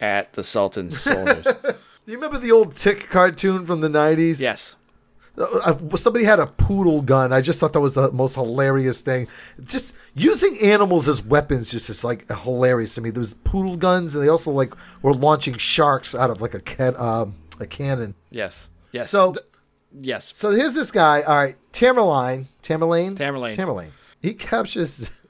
[0.00, 1.42] at the Sultan's soldiers.
[1.44, 4.40] Do you remember the old Tick cartoon from the '90s?
[4.40, 4.76] yes.
[5.36, 7.32] Uh, somebody had a poodle gun.
[7.32, 9.28] I just thought that was the most hilarious thing.
[9.64, 13.10] Just using animals as weapons just is like hilarious to me.
[13.10, 16.60] There was poodle guns, and they also like were launching sharks out of like a
[16.60, 16.98] cat.
[16.98, 18.14] um, a cannon.
[18.30, 18.68] Yes.
[18.92, 19.10] Yes.
[19.10, 19.46] So- Th-
[20.00, 20.32] yes.
[20.36, 21.22] So here's this guy.
[21.22, 23.56] All right, Tamerlane, Tamerlane, Tamerlane.
[23.56, 23.90] Tamerlane.
[24.20, 25.10] He captures.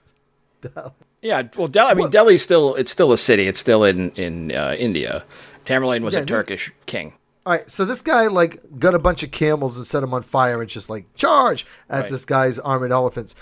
[1.21, 1.91] Yeah, well, Delhi.
[1.91, 3.49] I mean, Well- Delhi's still it's still a city.
[3.49, 5.25] It's still in in uh, India.
[5.65, 7.15] Tamerlane was Yeah, a Turkish king.
[7.45, 10.23] All right, so this guy like got a bunch of camels and set them on
[10.23, 12.11] fire and just like charge at Right.
[12.11, 13.35] this guy's armored elephants.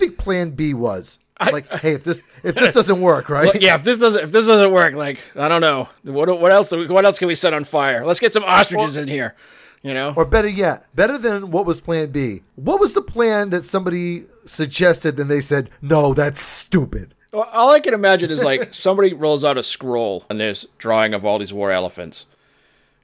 [0.00, 1.18] Think Plan B was?
[1.40, 3.46] like, hey, if this if this doesn't work, right?
[3.46, 6.52] Well, yeah, if this doesn't if this doesn't work, like I don't know, what what
[6.52, 8.04] else we, what else can we set on fire?
[8.04, 9.34] Let's get some ostriches in here.
[9.82, 12.42] You know, Or better yet, better than what was Plan B?
[12.56, 17.14] What was the plan that somebody suggested and they said, no, that's stupid?
[17.32, 21.14] Well, all I can imagine is like somebody rolls out a scroll and there's drawing
[21.14, 22.26] of all these war elephants,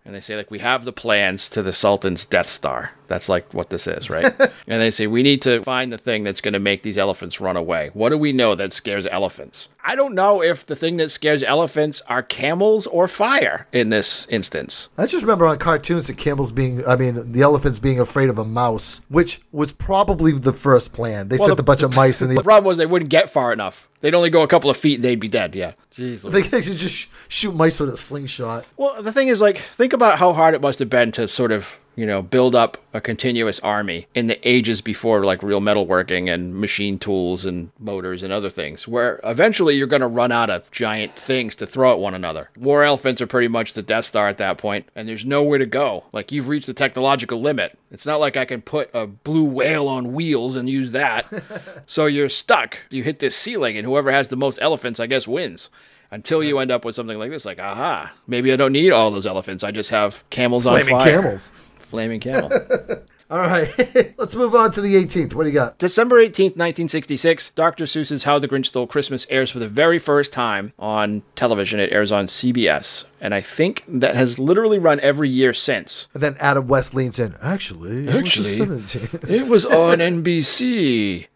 [0.07, 2.92] and they say like we have the plans to the Sultan's Death Star.
[3.09, 4.25] That's like what this is, right?
[4.66, 7.40] and they say we need to find the thing that's going to make these elephants
[7.40, 7.90] run away.
[7.92, 9.69] What do we know that scares elephants?
[9.85, 14.27] I don't know if the thing that scares elephants are camels or fire in this
[14.29, 14.88] instance.
[14.99, 18.38] I just remember on cartoons the camels being, I mean, the elephants being afraid of
[18.38, 21.29] a mouse, which was probably the first plan.
[21.29, 22.42] They Well, sent the- a bunch of mice in The the.
[22.45, 23.88] problem was they wouldn't get far enough.
[24.07, 25.57] They'd only go a couple of feet and they'd be dead.
[25.57, 25.73] Yeah.
[25.92, 26.23] Jeez.
[26.23, 26.49] They Louise.
[26.49, 28.64] could just shoot mice with a slingshot.
[28.77, 31.51] Well, the thing is, like, think about how hard it must have been to sort
[31.51, 36.33] of, you know, build up a continuous army in the ages before, like, real metalworking
[36.33, 40.51] and machine tools and motors and other things, where eventually you're going to run out
[40.51, 42.51] of giant things to throw at one another.
[42.59, 45.67] War elephants are pretty much the Death Star at that point, and there's nowhere to
[45.67, 46.05] go.
[46.13, 47.79] Like, you've reached the technological limit.
[47.91, 51.27] It's not like I can put a blue whale on wheels and use that.
[51.87, 52.79] so you're stuck.
[52.91, 55.71] You hit this ceiling, and whoever has the most elephants, I guess, wins
[56.11, 59.11] until you end up with something like this like aha maybe i don't need all
[59.11, 61.53] those elephants i just have camels Flaming on fire camels.
[61.87, 62.51] Flaming camel
[63.29, 65.35] All right, let's move on to the 18th.
[65.35, 65.79] What do you got?
[65.79, 70.33] december 18th 1966 dr seuss's how the grinch stole christmas airs for the very first
[70.33, 75.29] time on television it airs on cbs and i think that has literally run every
[75.29, 77.35] year since And then Adam West leans in.
[77.42, 78.94] Actually, Actually, it was
[79.29, 81.27] it was on nbc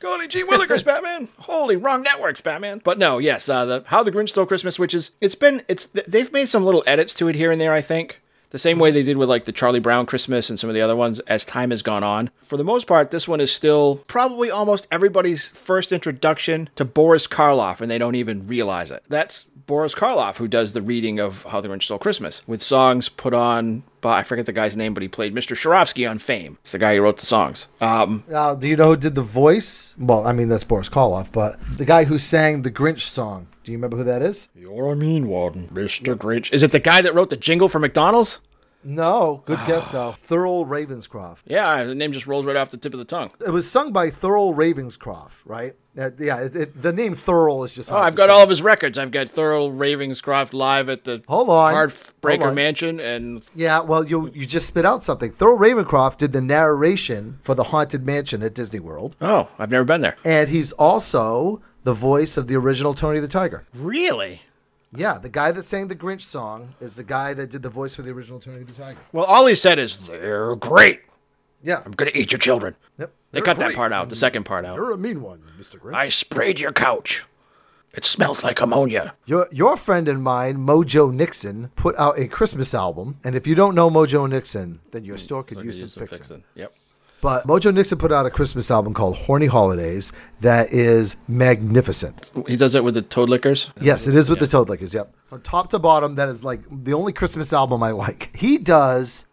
[0.00, 1.28] Golly gee willikers, Batman!
[1.38, 2.82] Holy wrong networks, Batman!
[2.84, 5.86] But no, yes, uh, the How the Grinch Stole Christmas, which is it's been it's
[5.86, 7.72] they've made some little edits to it here and there.
[7.72, 8.20] I think
[8.54, 10.80] the same way they did with like the Charlie Brown Christmas and some of the
[10.80, 12.30] other ones as time has gone on.
[12.40, 17.26] For the most part, this one is still probably almost everybody's first introduction to Boris
[17.26, 19.02] Karloff, and they don't even realize it.
[19.08, 23.08] That's Boris Karloff who does the reading of How the Grinch Stole Christmas with songs
[23.08, 25.56] put on by I forget the guy's name, but he played Mr.
[25.56, 26.56] Shorofsky on Fame.
[26.62, 27.66] It's the guy who wrote the songs.
[27.80, 29.96] Um, Now, do you know who did the voice?
[29.98, 33.48] Well, I mean that's Boris Karloff, but the guy who sang the Grinch song.
[33.64, 34.48] Do you remember who that is?
[34.54, 36.14] You're a mean one, Mr.
[36.14, 36.52] Grinch.
[36.52, 38.40] Is it the guy that wrote the jingle for McDonald's?
[38.86, 40.14] No, good guess though.
[40.28, 41.38] Thurl Ravenscroft.
[41.46, 43.30] Yeah, the name just rolls right off the tip of the tongue.
[43.44, 45.72] It was sung by Thurl Ravenscroft, right?
[45.96, 47.90] Uh, yeah, it, it, the name Thurl is just.
[47.90, 48.98] Oh, I've got all of his records.
[48.98, 51.72] I've got Thurl Ravenscroft live at the Hold on.
[51.74, 52.54] Hold Heartbreaker on.
[52.54, 55.30] Mansion, and Yeah, well, you you just spit out something.
[55.30, 59.84] Thurl Ravenscroft did the narration for the Haunted Mansion at Disney World, oh, I've never
[59.86, 60.16] been there.
[60.26, 63.64] and he's also the voice of the original Tony the Tiger.
[63.74, 64.42] Really?
[64.96, 67.96] Yeah, the guy that sang the Grinch song is the guy that did the voice
[67.96, 68.98] for the original Tony the Tiger.
[69.12, 71.00] Well, all he said is they're great.
[71.62, 71.82] Yeah.
[71.84, 72.76] I'm gonna eat your children.
[72.98, 73.12] Yep.
[73.32, 74.76] They cut that part out, the second part out.
[74.76, 75.78] You're a mean one, Mr.
[75.78, 75.94] Grinch.
[75.94, 77.24] I sprayed your couch.
[77.96, 79.14] It smells like ammonia.
[79.24, 83.54] Your your friend and mine, Mojo Nixon, put out a Christmas album, and if you
[83.54, 86.44] don't know Mojo Nixon, then your store could use some fixing.
[86.54, 86.74] Yep.
[87.24, 92.30] But Mojo Nixon put out a Christmas album called Horny Holidays that is magnificent.
[92.46, 93.72] He does it with the Toadliquors.
[93.80, 94.94] Yes, it is with the Toadliquors.
[94.94, 98.36] Yep, from top to bottom, that is like the only Christmas album I like.
[98.36, 99.24] He does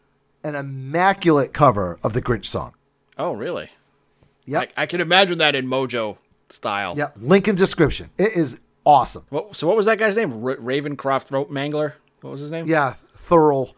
[0.41, 2.75] an immaculate cover of the Grinch song.
[3.17, 3.69] Oh, really?
[4.45, 6.15] Yep, I, I can imagine that in Mojo
[6.47, 6.93] style.
[6.97, 7.13] yep.
[7.17, 8.09] Link in description.
[8.17, 9.25] It is awesome.
[9.27, 10.31] What, so what was that guy's name?
[10.31, 11.95] R- Ravencroft Throat Mangler.
[12.21, 12.67] What was his name?
[12.67, 13.73] Yeah, Thurl,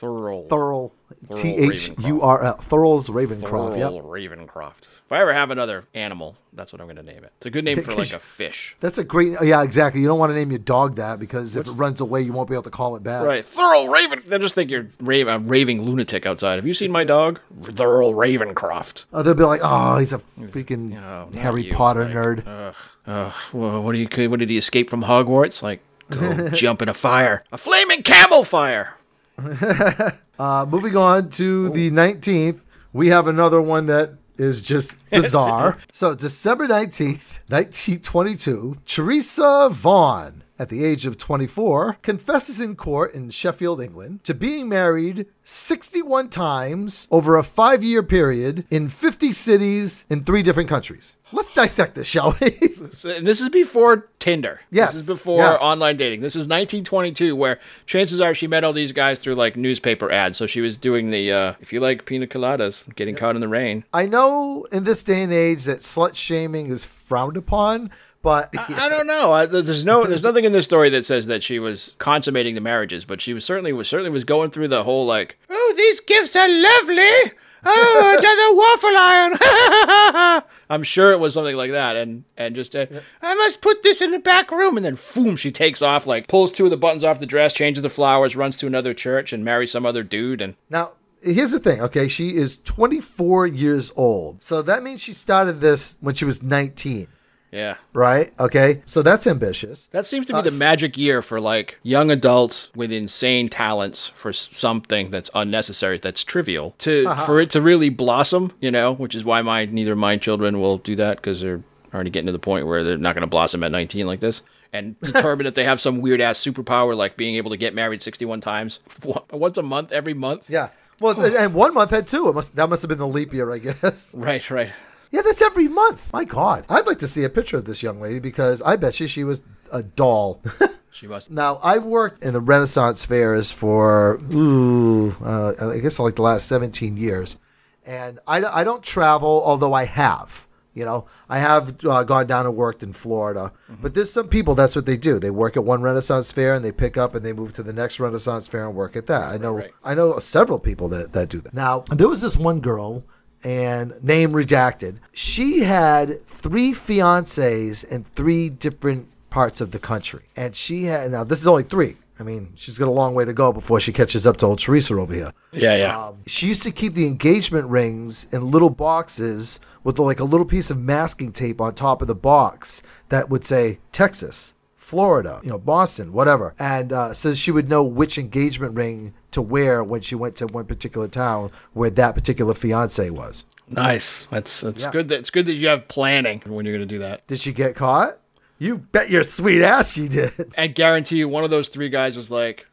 [0.00, 0.46] Thurl.
[0.48, 0.92] Thurl,
[1.34, 3.76] T H U R L, Thurl's Ravencroft.
[3.76, 4.04] Thurl Yep.
[4.04, 4.88] Ravencroft.
[5.06, 7.32] If I ever have another animal, that's what I'm going to name it.
[7.38, 8.76] It's a good name for like a fish.
[8.80, 9.32] That's a great.
[9.42, 10.02] Yeah, exactly.
[10.02, 12.46] You don't want to name your dog that because if it runs away, you won't
[12.48, 13.24] be able to call it back.
[13.24, 14.22] Right, Thurl Raven.
[14.26, 16.56] They just think you're ra- a raving lunatic outside.
[16.56, 19.06] Have you seen my dog, Thurl Ravencroft?
[19.14, 22.74] Oh, they'll be like, oh, he's a freaking not Harry you, Potter like, nerd.
[23.06, 24.30] Uh, well, what do you?
[24.30, 25.62] What did he escape from Hogwarts?
[25.62, 25.80] Like
[26.10, 28.94] go jump in a fire, a flaming camel fire.
[30.38, 32.60] Uh, moving on to the 19th,
[32.92, 35.76] we have another one that is just bizarre.
[35.92, 43.30] so, December 19th, 1922, Teresa Vaughan, at the age of 24, confesses in court in
[43.30, 50.04] Sheffield, England, to being married 61 times over a five year period in 50 cities
[50.10, 51.16] in three different countries.
[51.30, 52.56] Let's dissect this, shall we?
[53.04, 54.60] And this is before Tinder.
[54.70, 55.54] Yes, This is before yeah.
[55.54, 56.20] online dating.
[56.20, 60.38] This is 1922, where chances are she met all these guys through like newspaper ads.
[60.38, 63.48] So she was doing the uh, if you like pina coladas, getting caught in the
[63.48, 63.84] rain.
[63.92, 67.90] I know in this day and age that slut shaming is frowned upon,
[68.22, 69.32] but I, I don't know.
[69.32, 72.60] I, there's no, there's nothing in this story that says that she was consummating the
[72.60, 76.00] marriages, but she was certainly was certainly was going through the whole like, oh, these
[76.00, 77.32] gifts are lovely.
[77.64, 80.42] Oh, another waffle iron.
[80.70, 82.86] I'm sure it was something like that, and and just uh,
[83.20, 86.28] I must put this in the back room, and then boom, she takes off, like
[86.28, 89.32] pulls two of the buttons off the dress, changes the flowers, runs to another church,
[89.32, 92.08] and marries some other dude, and Now, here's the thing, okay?
[92.08, 94.42] She is 24 years old.
[94.42, 97.08] So that means she started this when she was 19,
[97.52, 97.76] yeah.
[97.92, 98.32] right?
[98.38, 98.82] Okay.
[98.86, 99.86] So that's ambitious.
[99.92, 104.06] That seems to be Uh, the magic year for like young adults with insane talents
[104.14, 107.26] for something that's unnecessary, that's trivial, to Uh-huh.
[107.26, 108.52] for it to really blossom.
[108.60, 111.62] You know, which is why my neither of my children will do that because they're
[111.94, 114.42] already getting to the point where they're not going to blossom at 19 like this.
[114.72, 118.02] And determine that they have some weird ass superpower like being able to get married
[118.02, 118.80] 61 times
[119.32, 120.50] once a month, every month.
[120.50, 120.68] Yeah.
[121.00, 122.28] Well, and one month had two.
[122.28, 124.14] It must that must have been the leap year, I guess.
[124.18, 124.70] Right, right.
[125.10, 126.12] Yeah, that's every month.
[126.12, 126.64] My God.
[126.68, 129.24] I'd like to see a picture of this young lady because I bet you she
[129.24, 129.42] was
[129.72, 130.42] a doll.
[130.90, 131.30] She must.
[131.30, 136.48] now, I've worked in the Renaissance fairs for, ooh, uh, I guess like the last
[136.48, 137.38] 17 years.
[137.86, 140.48] And I, I don't travel, although I have.
[140.74, 144.54] You know, I have uh, gone down and worked in Florida, but there's some people
[144.54, 145.18] that's what they do.
[145.18, 147.72] They work at one Renaissance fair and they pick up and they move to the
[147.72, 149.22] next Renaissance fair and work at that.
[149.22, 149.72] I know, right.
[149.82, 151.52] I know several people that, that do that.
[151.52, 153.04] Now, there was this one girl
[153.44, 154.98] and name redacted.
[155.12, 160.24] She had three fiancés in three different parts of the country.
[160.36, 161.96] And she had, now this is only three.
[162.20, 164.58] I mean, she's got a long way to go before she catches up to old
[164.58, 165.32] Teresa over here.
[165.52, 166.06] Yeah, yeah.
[166.06, 170.46] Um, she used to keep the engagement rings in little boxes with like a little
[170.46, 175.50] piece of masking tape on top of the box that would say Texas, Florida, you
[175.50, 176.54] know, Boston, whatever.
[176.58, 180.46] And uh, so she would know which engagement ring to wear when she went to
[180.46, 183.44] one particular town where that particular fiance was.
[183.68, 184.26] nice.
[184.30, 184.90] That's that's Yeah.
[184.90, 185.08] good.
[185.08, 187.26] That it's good that you have planning when you're going to do that.
[187.26, 188.18] Did she get caught?
[188.58, 190.32] You bet your sweet ass she did.
[190.56, 192.66] I guarantee you, one of those three guys was like,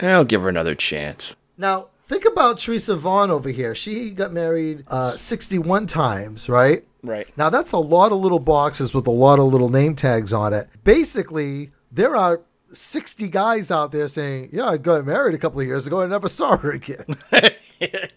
[0.00, 3.74] "I'll give her another chance." Now, think about Teresa Vaughn over here.
[3.74, 6.84] She got married uh, 61 times, right?
[7.04, 7.28] Right.
[7.36, 10.52] Now, that's a lot of little boxes with a lot of little name tags on
[10.52, 10.68] it.
[10.84, 12.40] Basically, there are
[12.72, 16.02] 60 guys out there saying, Yeah, I got married a couple of years ago.
[16.02, 17.16] I never saw her again.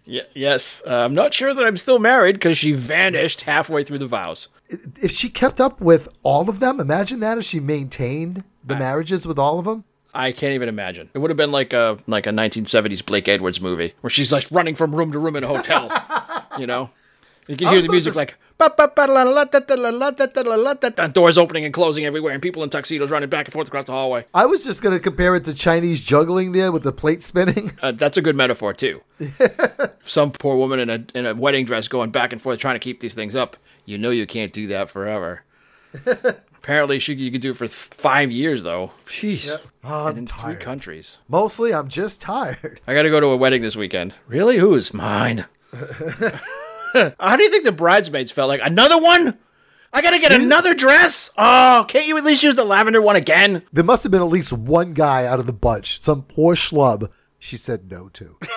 [0.06, 0.84] Yes.
[0.86, 4.50] Uh, I'm not sure that I'm still married because she vanished halfway through the vows.
[4.70, 9.28] if she kept up with all of them, imagine that if she maintained the marriages
[9.28, 9.84] with all of them.
[10.14, 11.10] I can't even imagine.
[11.14, 14.48] It would have been like a like a 1970s Blake Edwards movie where she's like
[14.52, 15.90] running from room to room in a hotel.
[16.60, 16.90] you know,
[17.48, 18.38] you can hear the music like
[21.14, 23.92] doors opening and closing everywhere, and people in tuxedos running back and forth across the
[23.92, 24.26] hallway.
[24.34, 27.72] I was just going to compare it to Chinese juggling there with the plate spinning.
[27.82, 29.02] Uh, that's a good metaphor too.
[30.06, 32.80] Some poor woman in a in a wedding dress going back and forth trying to
[32.80, 33.58] keep these things up.
[33.86, 35.44] You know you can't do that forever.
[36.06, 38.92] Apparently, she you could do it for th- five years though.
[39.06, 39.50] Jeez.
[39.84, 40.62] Oh, and I'm in three tired.
[40.62, 41.20] countries.
[41.28, 42.82] Mostly, I'm just tired.
[42.88, 44.16] I got to go to a wedding this weekend.
[44.28, 44.58] Really?
[44.58, 44.94] Whose?
[44.94, 45.46] Mine.
[47.20, 48.48] How do you think the bridesmaids felt?
[48.48, 49.38] Like another one?
[49.92, 51.30] I got to get another dress?
[51.38, 53.64] Oh, can't you at least use the lavender one again?
[53.72, 57.10] There must have been at least one guy out of the bunch, some poor schlub.
[57.40, 58.38] She said no to.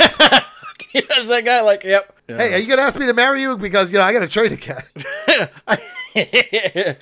[0.95, 2.17] Is that guy like, yep.
[2.27, 4.29] hey, are you gonna ask me to marry you because you know I got a
[4.29, 4.83] trade again?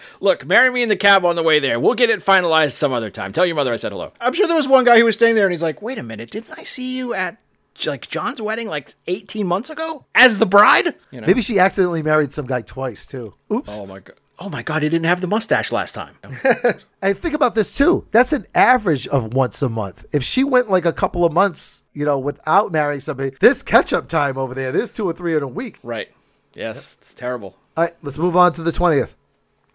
[0.21, 1.79] Look, marry me in the cab on the way there.
[1.79, 3.33] We'll get it finalized some other time.
[3.33, 4.13] Tell your mother I said hello.
[4.21, 6.03] I'm sure there was one guy who was staying there and he's like, wait a
[6.03, 7.39] minute, didn't I see you at
[7.85, 10.95] like John's wedding like 18 months ago as the bride?
[11.11, 11.27] You know?
[11.27, 13.35] Maybe she accidentally married some guy twice too.
[13.53, 13.79] Oops.
[13.81, 14.17] Oh my god.
[14.39, 16.15] Oh my god, he didn't have the mustache last time.
[17.03, 18.07] And think about this too.
[18.11, 20.07] That's an average of once a month.
[20.13, 23.93] If she went like a couple of months, you know, without marrying somebody, there's catch
[23.93, 24.73] up time over there.
[24.73, 25.79] There's two or three in a week.
[25.83, 26.09] right.
[26.55, 27.55] Yes, it's terrible.
[27.77, 29.15] All right, let's move on to the twentieth.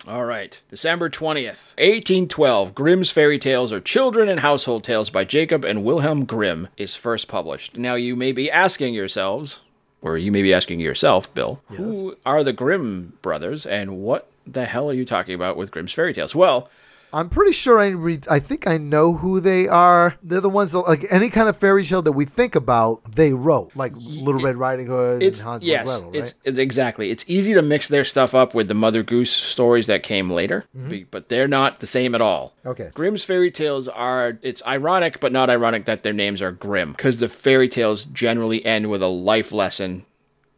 [0.08, 0.60] All right.
[0.70, 6.26] December 20th, 1812, Grimm's Fairy Tales or Children and Household Tales by Jacob and Wilhelm
[6.26, 7.78] Grimm is first published.
[7.78, 9.62] Now, you may be asking yourselves,
[10.02, 14.66] or you may be asking yourself, Bill, who are the Grimm brothers and what the
[14.66, 16.34] hell are you talking about with Grimm's Fairy Tales?
[16.34, 16.68] Well,
[17.14, 18.28] I'm pretty sure I read.
[18.30, 20.16] I think I know who they are.
[20.24, 23.34] They're the ones that, like any kind of fairy tale that we think about, they
[23.34, 26.20] wrote, like Little Red Riding Hood it's and Hansel yes, and Gretel, right?
[26.20, 27.10] it's, it's exactly.
[27.10, 30.66] It's easy to mix their stuff up with the Mother Goose stories that came later,
[30.76, 30.90] mm-hmm.
[30.90, 32.54] be- but they're not the same at all.
[32.66, 32.92] Okay.
[32.94, 34.40] Grimm's fairy tales are.
[34.42, 38.64] It's ironic, but not ironic that their names are Grimm, because the fairy tales generally
[38.66, 40.06] end with a life lesson.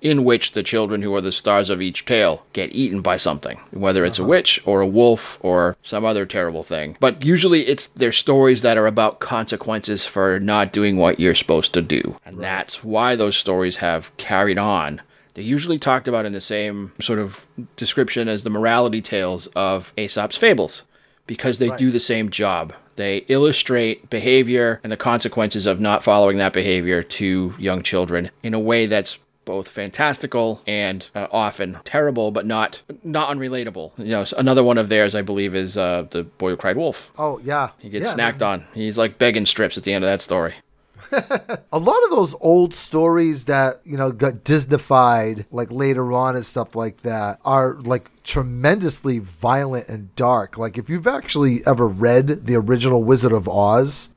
[0.03, 3.57] In which the children who are the stars of each tale get eaten by something,
[3.71, 4.29] whether it's a uh-huh.
[4.29, 6.97] witch or a wolf or some other terrible thing.
[6.99, 11.73] But usually it's they're stories that are about consequences for not doing what you're supposed
[11.73, 12.17] to do.
[12.25, 15.01] And that's why those stories have carried on.
[15.33, 19.93] They're usually talked about in the same sort of description as the morality tales of
[19.97, 20.83] Aesop's fables
[21.25, 22.73] because they do the same job.
[22.95, 28.53] They illustrate behavior and the consequences of not following that behavior to young children in
[28.53, 33.91] a way that's both fantastical and uh, often terrible, but not not unrelatable.
[33.97, 37.11] You know, another one of theirs, I believe, is uh, the boy who cried wolf.
[37.17, 38.65] oh yeah, He gets yeah, snacked on.
[38.73, 40.55] He's like begging strips at the end of that story.
[41.11, 46.45] a lot of those old stories that you know got Disneyfied like later on and
[46.45, 50.57] stuff like that are like tremendously violent and dark.
[50.57, 54.09] Like if you've actually ever read the original Wizard of Oz.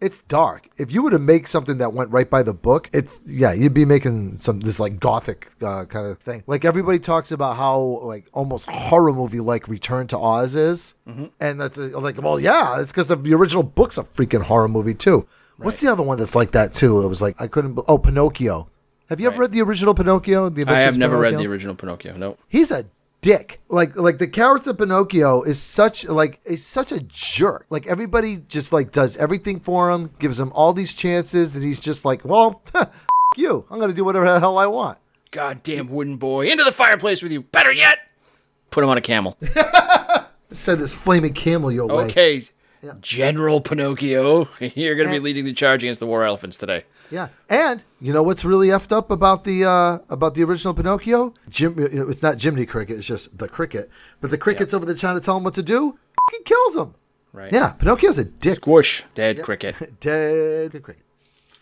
[0.00, 0.68] It's dark.
[0.76, 3.74] If you were to make something that went right by the book, it's yeah, you'd
[3.74, 6.44] be making some this like gothic uh, kind of thing.
[6.46, 10.94] Like everybody talks about how like almost horror movie like Return to Oz is,
[11.40, 14.68] and that's uh, like well yeah, it's because the, the original book's a freaking horror
[14.68, 15.26] movie too.
[15.56, 17.02] What's the other one that's like that too?
[17.02, 17.78] It was like I couldn't.
[17.88, 18.68] Oh, Pinocchio.
[19.08, 20.50] Have you ever read the original Pinocchio?
[20.50, 22.16] The I have never read the original Pinocchio.
[22.16, 22.38] Nope.
[22.46, 22.84] He's a
[23.20, 23.60] dick.
[23.68, 27.66] Like like the character Pinocchio is such like is such a jerk.
[27.70, 31.80] Like everybody just like does everything for him, gives him all these chances, and he's
[31.80, 33.06] just like, well, f-
[33.36, 33.64] you.
[33.70, 34.98] I'm gonna do whatever the hell I want.
[35.30, 36.48] Goddamn wooden boy.
[36.48, 37.42] Into the fireplace with you.
[37.42, 37.98] Better yet,
[38.70, 39.36] put him on a camel.
[40.50, 42.04] Send this flaming camel your way.
[42.04, 42.44] Okay.
[43.00, 46.84] General Pinocchio, you're going to be leading the charge against the war elephants today.
[47.10, 51.32] Yeah, and you know what's really effed up about the uh, about the original Pinocchio?
[51.48, 53.88] Jim, you know, it's not Jiminy Cricket; it's just the cricket.
[54.20, 55.98] But the cricket's over there trying to tell him what to do.
[56.30, 56.94] He kills him.
[57.32, 57.52] Right.
[57.52, 58.56] Yeah, Pinocchio's a dick.
[58.56, 59.04] Squish.
[59.14, 59.76] Dead cricket.
[60.00, 61.04] Dead cricket.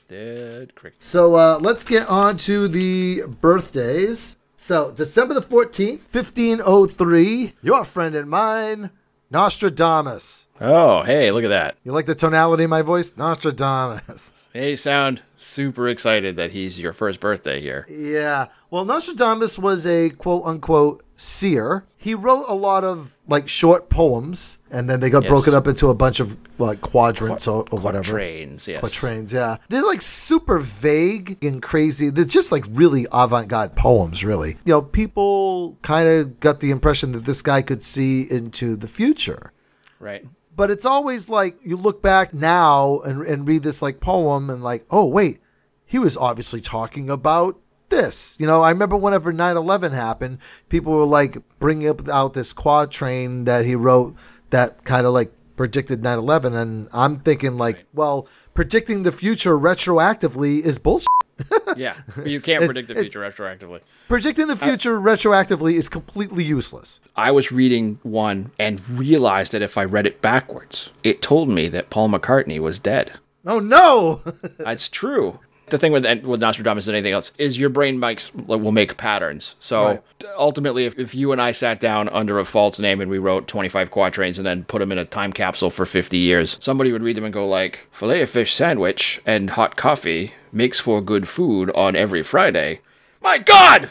[0.08, 1.02] Dead cricket.
[1.02, 4.38] So uh, let's get on to the birthdays.
[4.56, 7.54] So December the fourteenth, fifteen oh three.
[7.62, 8.90] Your friend and mine,
[9.30, 10.46] Nostradamus.
[10.60, 11.76] Oh, hey, look at that.
[11.84, 14.32] You like the tonality of my voice, Nostradamus?
[14.52, 17.86] Hey, sound super excited that he's your first birthday here.
[17.88, 18.46] Yeah.
[18.70, 21.84] Well, Nostradamus was a quote unquote seer.
[21.96, 25.30] He wrote a lot of like short poems, and then they got Yes.
[25.30, 28.04] broken up into a bunch of like quadrants or, or whatever.
[28.12, 28.80] Trains, yes.
[28.82, 29.56] Quatrains, yeah.
[29.68, 32.10] They're like super vague and crazy.
[32.10, 34.56] They're just like really avant garde poems, really.
[34.64, 38.88] You know, people kind of got the impression that this guy could see into the
[38.88, 39.52] future.
[39.98, 40.26] Right.
[40.56, 44.64] But it's always like you look back now and, and read this like poem and
[44.64, 45.40] like, oh, wait,
[45.84, 48.36] he was obviously talking about this.
[48.40, 50.38] You know, I remember whenever 9 11 happened,
[50.70, 54.16] people were like bringing up out this quatrain that he wrote
[54.50, 56.54] that kind of like predicted 9 11.
[56.54, 61.08] And I'm thinking, like, well, predicting the future retroactively is bullshit.
[61.76, 61.94] Yeah.
[62.24, 63.80] You can't predict the future retroactively.
[64.08, 67.00] Predicting the uh, future retroactively is completely useless.
[67.14, 71.68] I was reading one and realized that if I read it backwards, it told me
[71.68, 73.18] that Paul McCartney was dead.
[73.44, 74.22] Oh, no.
[74.58, 75.38] That's true.
[75.68, 79.54] The thing with with Nostradamus and anything else is your brain makes will make patterns.
[79.58, 80.02] So Right.
[80.38, 83.48] ultimately, if, if you and I sat down under a false name and we wrote
[83.48, 87.02] 25 quatrains and then put them in a time capsule for 50 years, somebody would
[87.02, 91.28] read them and go like, "Filet of fish sandwich and hot coffee makes for good
[91.28, 92.80] food on every Friday."
[93.20, 93.90] My God!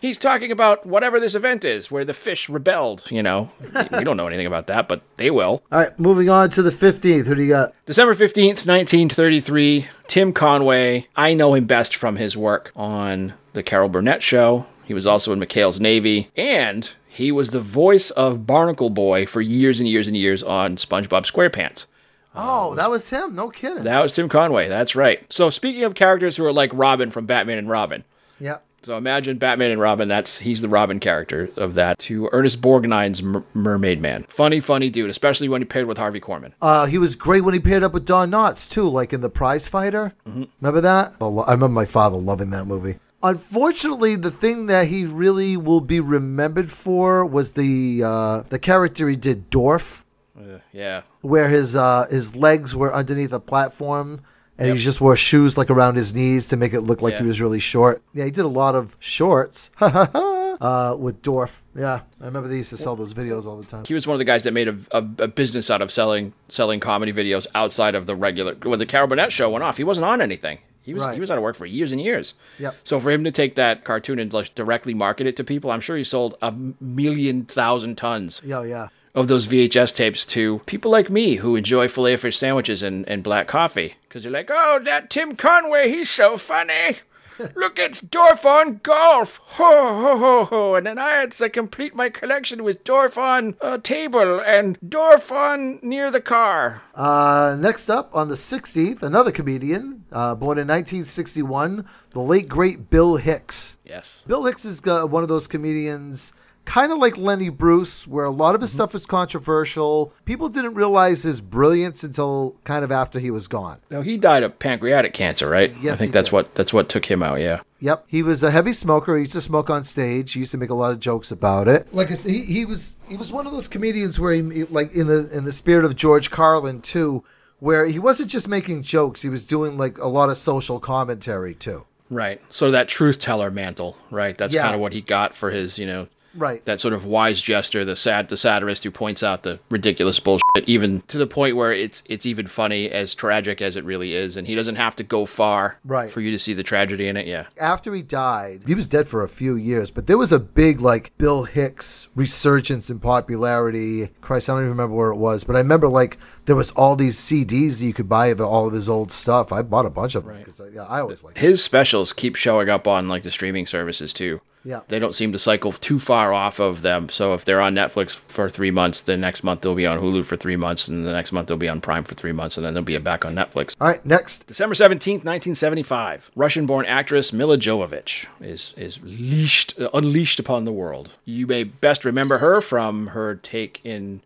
[0.00, 3.10] He's talking about whatever this event is where the fish rebelled.
[3.10, 3.50] You know,
[3.92, 5.62] we don't know anything about that, but they will.
[5.72, 7.26] All right, moving on to the 15th.
[7.26, 7.72] Who do you got?
[7.86, 11.06] December 15th, 1933, Tim Conway.
[11.16, 14.66] I know him best from his work on The Carol Burnett Show.
[14.84, 19.40] He was also in McHale's Navy, and he was the voice of Barnacle Boy for
[19.40, 21.86] years and years and years on SpongeBob SquarePants.
[22.34, 23.34] Oh, that was him.
[23.34, 23.84] No kidding.
[23.84, 25.24] That was Tim Conway, that's right.
[25.32, 28.04] So, speaking of characters who are like Robin from Batman and Robin,
[28.40, 28.58] yeah.
[28.84, 30.08] So imagine Batman and Robin.
[30.08, 31.98] That's he's the Robin character of that.
[32.00, 36.20] To Ernest Borgnine's Mer- Mermaid Man, funny, funny dude, especially when he paired with Harvey
[36.20, 36.52] Korman.
[36.60, 39.30] Uh, he was great when he paired up with Don Knotts too, like in the
[39.30, 40.12] Prize Fighter.
[40.26, 41.14] Remember that?
[41.20, 42.98] I I remember my father loving that movie.
[43.22, 49.08] Unfortunately, the thing that he really will be remembered for was the uh, the character
[49.08, 50.04] he did, Dorf,
[50.38, 54.20] Uh, yeah, where his uh, his legs were underneath a platform.
[54.58, 57.24] And he just wore shoes like around his knees to make it look like he
[57.24, 58.02] was really short.
[58.12, 61.64] Yeah, he did a lot of shorts uh, with Dorf.
[61.74, 63.84] Yeah, I remember they used to sell those videos all the time.
[63.84, 66.32] he was one of the guys that made a, a, a business out of selling
[66.48, 68.54] selling comedy videos outside of the regular.
[68.62, 70.58] When the Carol Burnett show went off, he wasn't on anything.
[70.82, 71.14] He was Right.
[71.14, 72.34] he was out of work for years and years.
[72.58, 72.76] Yep.
[72.84, 75.80] So for him to take that cartoon and like, directly market it to people, I'm
[75.80, 78.88] sure he sold a million thousand tons Yeah, yeah.
[79.14, 83.22] Of those VHS tapes to people like me who enjoy filet fish sandwiches and, and
[83.22, 83.94] black coffee.
[84.08, 86.98] Because you're like, oh, that Tim Conway, he's so funny.
[87.56, 89.40] Look, it's Dorf on golf.
[89.42, 90.74] Ho, ho, ho, ho.
[90.74, 95.32] And then I had to complete my collection with Dorf on a table and Dorf
[95.32, 96.82] on near the car.
[96.94, 102.88] Uh, next up on the 16th, another comedian, uh, born in 1961, the late great
[102.90, 103.78] Bill Hicks.
[103.84, 104.22] Yes.
[104.26, 106.32] Bill Hicks is uh, one of those comedians,
[106.64, 108.76] kind of like Lenny Bruce, where a lot of his mm-hmm.
[108.76, 110.12] stuff is controversial.
[110.24, 113.78] People didn't realize his brilliance until kind of after he was gone.
[113.90, 115.74] Now he died of pancreatic cancer, right?
[115.80, 116.34] Yes, I think he that's did.
[116.34, 117.40] what that's what took him out.
[117.40, 117.60] Yeah.
[117.80, 119.14] Yep, he was a heavy smoker.
[119.16, 120.32] He used to smoke on stage.
[120.32, 121.92] He used to make a lot of jokes about it.
[121.92, 124.92] Like I said, he, he was he was one of those comedians where he like
[124.94, 127.24] in the in the spirit of George Carlin too,
[127.58, 129.22] where he wasn't just making jokes.
[129.22, 131.86] He was doing like a lot of social commentary too.
[132.10, 132.40] Right.
[132.50, 134.36] So that truth teller mantle, right?
[134.36, 134.62] That's Yeah.
[134.62, 136.64] kind of what he got for his, you know, Right.
[136.64, 140.42] That sort of wise jester, the sad, the satirist who points out the ridiculous bullshit,
[140.66, 144.36] even to the point where it's it's even funny, as tragic as it really is,
[144.36, 146.10] and he doesn't have to go far Right.
[146.10, 147.26] for you to see the tragedy in it.
[147.26, 147.46] Yeah.
[147.60, 150.80] after he died, he was dead for a few years, but there was a big
[150.80, 154.08] like Bill Hicks resurgence in popularity.
[154.20, 156.96] Christ, I don't even remember where it was, but I remember like there was all
[156.96, 159.52] these CDs that you could buy of all of his old stuff.
[159.52, 161.38] I bought a bunch of them because uh, yeah, I always like.
[161.38, 164.40] His specials keep showing up on like the streaming services too.
[164.64, 164.80] Yeah.
[164.88, 167.08] They don't seem to cycle too far off of them.
[167.10, 170.24] So if they're on Netflix for three months, the next month they'll be on Hulu
[170.24, 172.64] for three months, and the next month they'll be on Prime for three months, and
[172.64, 173.74] then they'll be back on Netflix.
[173.80, 174.46] All right, next.
[174.46, 176.30] December 17th, 1975.
[176.34, 181.10] Russian-born actress Milla Jovovich is is leashed, uh, unleashed upon the world.
[181.24, 184.20] You may best remember her from her take in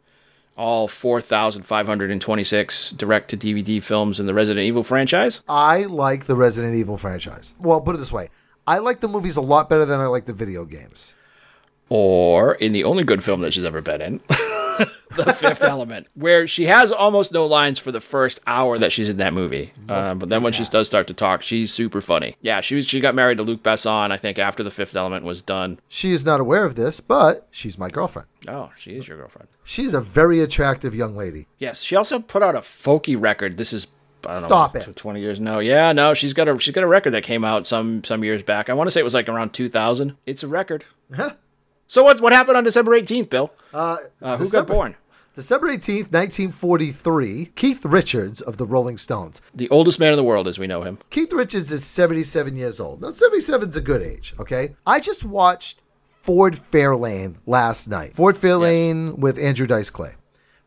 [0.56, 5.42] all 4,526 direct-to-DVD films in the Resident Evil franchise.
[5.48, 7.54] I like the Resident Evil franchise.
[7.60, 8.28] Well, put it this way.
[8.68, 11.14] I like the movies a lot better than I like the video games.
[11.88, 14.20] or in the only good film that she's ever been in,
[15.16, 19.08] The Fifth Element, where she has almost no lines for the first hour that she's
[19.08, 19.72] in that movie.
[19.88, 22.36] Uh, but then when she does start to talk, she's super funny.
[22.42, 25.24] Yeah, she was, she got married to Luc Besson, I think, after The Fifth Element
[25.24, 25.80] was done.
[25.88, 28.28] She is not aware of this, but she's my girlfriend.
[28.46, 29.48] Oh, she is your girlfriend.
[29.64, 31.46] She's a very attractive young lady.
[31.58, 33.56] Yes, she also put out a folky record.
[33.56, 33.86] This is
[34.26, 34.84] I don't Stop know, it.
[34.84, 35.38] tw- Twenty years?
[35.40, 36.14] No, yeah, no.
[36.14, 38.68] She's got a she's got a record that came out some some years back.
[38.68, 40.16] I want to say it was like around two thousand.
[40.26, 40.84] It's a record.
[41.14, 41.30] Huh?
[41.86, 43.52] So what what happened on December eighteenth, Bill?
[43.72, 44.96] Uh, Uh, who December- got born?
[45.34, 49.40] December 18th, 1943, Keith Richards of the Rolling Stones.
[49.54, 50.98] The oldest man in the world, as we know him.
[51.10, 53.00] Keith Richards is 77 years old.
[53.02, 54.74] Now, 77 is a good age, okay?
[54.84, 58.16] I just watched Ford Fairlane last night.
[58.16, 60.14] Ford Fairlane with Andrew Dice Clay.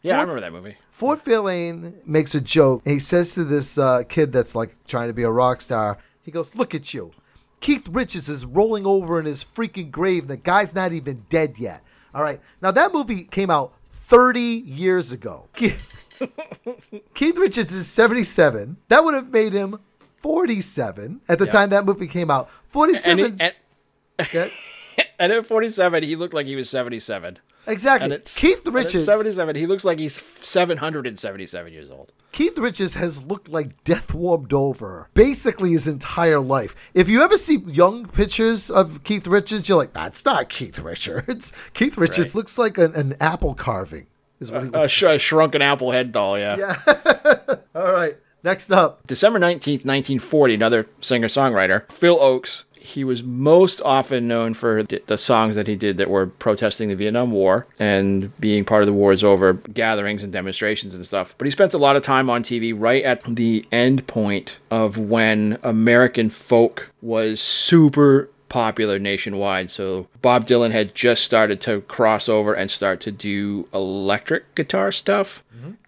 [0.02, 0.78] Yeah, I remember that movie.
[0.90, 2.82] Ford Fairlane makes a joke.
[2.86, 6.00] And he says to this uh, kid that's like trying to be a rock star,
[6.24, 7.12] he goes, Look at you.
[7.60, 11.60] Keith Richards is rolling over in his freaking grave, and the guy's not even dead
[11.60, 11.84] yet.
[12.14, 12.42] All right.
[12.62, 15.48] Now, that movie came out 30 years ago.
[15.54, 18.78] Keith, Richards is 77.
[18.88, 22.50] That would have made him 47 at the time that movie came out.
[22.68, 23.38] 47.
[23.40, 24.52] And, he, and,
[25.20, 27.40] and at 47, he looked like he was 77.
[27.68, 28.06] Exactly.
[28.06, 29.06] And it's Keith Richards.
[29.06, 32.12] 77, he looks like he's 777 years old.
[32.32, 36.90] Keith Richards has looked like death warmed over basically his entire life.
[36.94, 41.52] If you ever see young pictures of Keith Richards, you're like, that's not Keith Richards.
[41.74, 42.36] Keith Richards Right.
[42.36, 44.08] looks like an, an apple carving.
[44.40, 46.56] Is what he A, sh- a shrunken apple head doll, yeah.
[46.58, 47.56] yeah.
[47.76, 48.18] All right.
[48.44, 52.64] Next up, December 19th, 1940, another singer songwriter, Phil Ochs.
[52.82, 56.96] He was most often known for the, songs that he did that were protesting the
[56.96, 61.36] Vietnam War and being part of the war is over gatherings and demonstrations and stuff.
[61.38, 64.98] But he spent a lot of time on TV right at the end point of
[64.98, 69.72] when American folk was super popular nationwide.
[69.72, 74.92] So Bob Dylan had just started to cross over and start to do electric guitar
[74.92, 75.42] stuff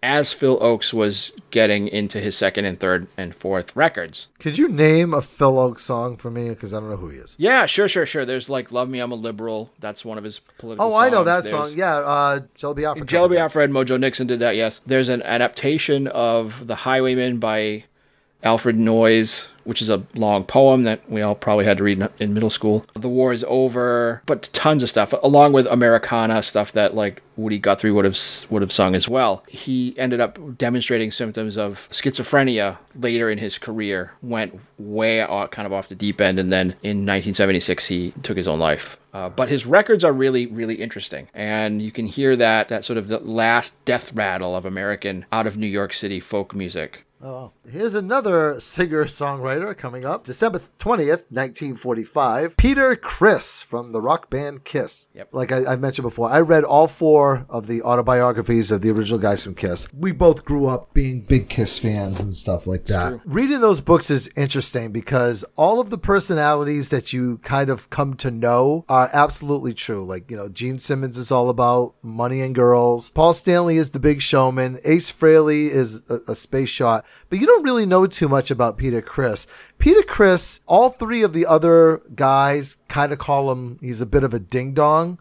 [0.04, 4.28] as Phil Ochs was getting into his second and third and fourth records.
[4.40, 6.50] could you name a Phil Ochs song for me?
[6.50, 7.36] Because I don't know who he is.
[7.40, 8.24] Yeah, sure, sure, sure.
[8.24, 10.86] There's like "Love Me, I'm a Liberal." That's one of his political.
[10.94, 11.78] Oh, I know that There's- song.
[11.78, 13.06] Yeah, uh, Jello Biafra.
[13.06, 13.30] Covered.
[13.36, 14.56] Biafra and Mojo Nixon did that.
[14.56, 17.86] Yes, there's an adaptation of "The Highwayman" by
[18.44, 22.34] Alfred Noyes, which is a long poem that we all probably had to read in-
[22.34, 22.86] middle school.
[22.94, 27.58] The war is over, but tons of stuff, along with Americana stuff that like Woody
[27.58, 28.18] Guthrie would have
[28.50, 29.44] would have sung as well.
[29.48, 34.14] He ended up demonstrating symptoms of schizophrenia later in his career.
[34.22, 38.38] Went way out, kind of off the deep end, and then in 1976 he took
[38.38, 38.98] his own life.
[39.14, 42.98] Uh, but his records are really, really interesting, and you can hear that that sort
[42.98, 47.06] of the last death rattle of American out of New York City folk music.
[47.22, 50.24] Oh, here's another singer songwriter coming up.
[50.24, 52.58] December 20th, 1945.
[52.58, 55.10] Peter Criss from the rock band Kiss.
[55.14, 55.30] Yep.
[55.32, 59.20] Like I, I mentioned before, I read all four of the autobiographies of the original
[59.20, 59.88] guys from Kiss.
[59.94, 63.20] We both grew up being big Kiss fans and stuff like that.
[63.26, 68.14] Reading those books is interesting because all of the personalities that you kind of come
[68.16, 70.06] to know are absolutely true.
[70.06, 73.10] Like, you know, Gene Simmons is all about money and girls.
[73.12, 74.80] Paul Stanley is the big showman.
[74.84, 77.06] Ace Frehley is a, a space shot.
[77.30, 79.48] But you don't really know too much about Peter Criss.
[79.78, 84.24] Peter Criss, all three of the other guys kind of call him, he's a bit
[84.24, 85.20] of a ding dong.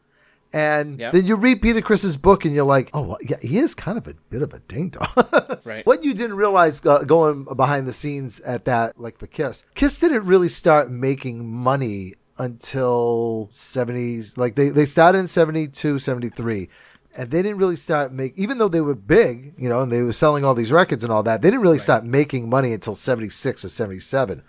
[0.55, 1.13] And Yep.
[1.13, 3.97] then you read Peter Criss's book and you're like, oh, well, yeah, he is kind
[3.97, 5.07] of a bit of a ding dong.
[5.65, 5.87] Right.
[5.87, 10.01] What you didn't realize uh, going behind the scenes at that, like for Kiss, Kiss
[10.01, 14.37] didn't really start making money until 70s.
[14.37, 16.69] Like they, they started in 72, 73.
[17.15, 20.03] And they didn't really start make, even though they were big, you know, and they
[20.03, 22.95] were selling all these records and all that, they didn't really start making money until
[22.95, 24.43] 76 or 77.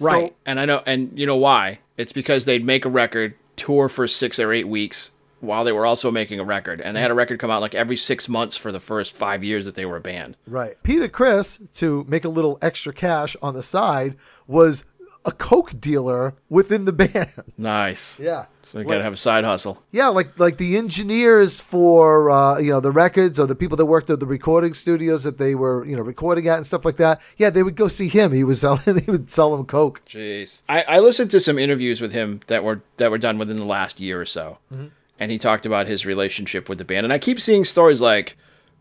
[0.00, 0.30] Right.
[0.30, 1.78] So, and I know, and you know why?
[1.96, 5.10] It's because they'd make a record, tour for six or eight weeks,
[5.40, 7.74] while they were also making a record, and they had a record come out like
[7.74, 10.36] every six months for the first five years that they were a band.
[10.46, 10.80] Right.
[10.82, 14.16] Peter Criss, to make a little extra cash on the side,
[14.46, 14.84] was
[15.28, 17.28] a coke dealer within the band.
[17.58, 18.18] Nice.
[18.18, 18.46] Yeah.
[18.62, 19.82] So you gotta have a side hustle.
[19.90, 23.86] Yeah, like like the engineers for uh, you know the records or the people that
[23.86, 26.96] worked at the recording studios that they were you know recording at and stuff like
[26.96, 27.20] that.
[27.36, 28.32] Yeah, they would go see him.
[28.32, 29.02] He was selling.
[29.04, 30.02] He would sell them coke.
[30.06, 30.62] Jeez.
[30.68, 33.64] I, I listened to some interviews with him that were that were done within the
[33.64, 34.58] last year or so,
[35.18, 37.04] and he talked about his relationship with the band.
[37.04, 38.36] And I keep seeing stories like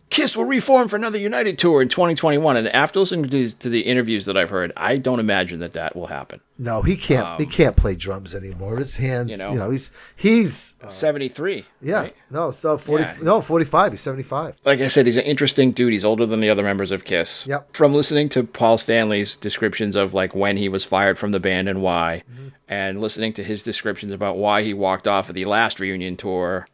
[0.09, 2.55] Kiss will reform for another United tour in 2021.
[2.55, 5.73] And after listening to, these, to the interviews that I've heard, I don't imagine that
[5.73, 6.39] that will happen.
[6.57, 7.39] No, he can't.
[7.39, 8.77] he can't play drums anymore.
[8.77, 9.37] His hands.
[9.37, 9.71] You Um, you know, know.
[9.71, 11.65] he's he's 73.
[11.81, 11.93] yeah.
[12.03, 12.15] right?
[12.31, 13.03] No, so forty.
[13.03, 13.17] Yeah.
[13.21, 13.91] No, forty five.
[13.91, 14.55] He's seventy five.
[14.65, 15.93] like I said, he's an interesting dude.
[15.93, 17.45] He's older than the other members of Kiss.
[17.45, 17.75] Yep.
[17.75, 21.69] From listening to Paul Stanley's descriptions of like when he was fired from the band
[21.69, 22.23] and why,
[22.67, 26.65] and listening to his descriptions about why he walked off of the last reunion tour,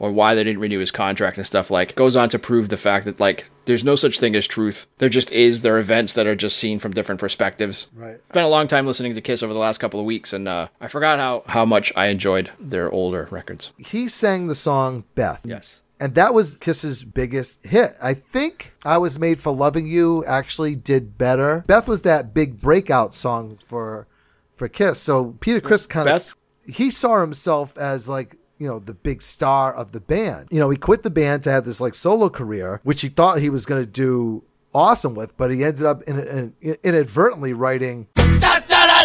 [0.00, 2.76] or why they didn't renew his contract and stuff, like goes on to prove the
[2.76, 4.88] fact that like there's no such thing as truth.
[4.98, 5.62] There just is.
[5.62, 7.86] There are events that are just seen from different perspectives.
[7.94, 8.18] Right.
[8.30, 10.68] Spent a long time listening to Kiss over the last couple of weeks, and uh,
[10.80, 13.72] I forgot how how much I enjoyed their older records.
[13.76, 15.42] He sang the song Beth.
[15.44, 15.80] Yes.
[16.02, 17.90] And that was Kiss's biggest hit.
[18.02, 21.62] I think I Was Made for Loving You actually did better.
[21.66, 24.06] Beth was that big breakout song for
[24.54, 24.98] for Kiss.
[24.98, 26.34] So Peter Criss kind of
[26.66, 30.48] he saw himself as like you know the big star of the band.
[30.50, 33.38] You know, he quit the band to have this like solo career, which he thought
[33.38, 38.06] he was going to do awesome with, but he ended up in, in, inadvertently writing
[38.14, 39.00] the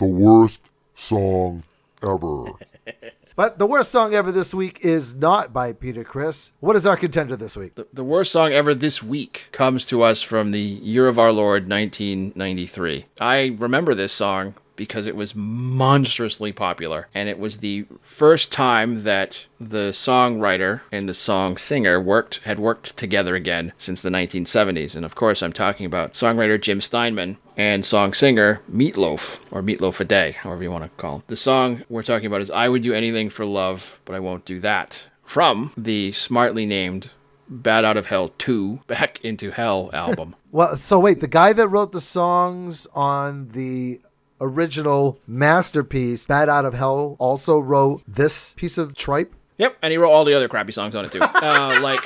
[0.00, 1.62] worst song
[2.02, 2.46] ever.
[3.36, 6.52] But the worst song ever this week is not by Peter Criss.
[6.60, 7.72] What is our contender this week?
[7.90, 11.66] The worst song ever this week comes to us from the year of our Lord
[11.66, 13.06] 1993.
[13.18, 19.02] I remember this song because it was monstrously popular and it was the first time
[19.02, 24.94] that the songwriter and the song singer worked had worked together again since the 1970s
[24.96, 30.00] and of course I'm talking about songwriter Jim Steinman and song singer Meatloaf or Meatloaf
[30.00, 31.24] a Day however you want to call him.
[31.26, 34.46] The song we're talking about is I would do anything for love but I won't
[34.46, 37.10] do that from the smartly named
[37.50, 40.36] Bat Out of Hell 2 Back into Hell album.
[40.52, 44.00] Well, so wait, the guy that wrote the songs on the
[44.40, 49.34] original masterpiece, Bat Out of Hell, also wrote this piece of tripe?
[49.60, 51.20] yep, and he wrote all the other crappy songs on it too.
[51.42, 52.02] Uh, like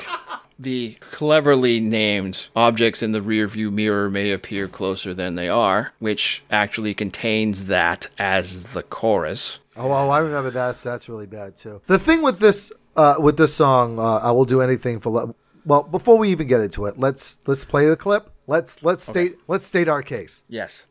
[0.59, 6.43] the cleverly named Objects in the Rearview Mirror May Appear Closer Than They Are, which
[6.49, 9.59] actually contains that as the chorus.
[9.75, 10.77] Oh, oh I remember that.
[10.77, 11.81] That's really bad too.
[11.85, 15.09] The thing with this, uh, with this song, uh, I will do anything for.
[15.09, 15.35] love.
[15.65, 18.29] well, before we even get into it, let's let's play the clip.
[18.47, 20.43] Let's let's state let's state our case.
[20.47, 20.85] Yes.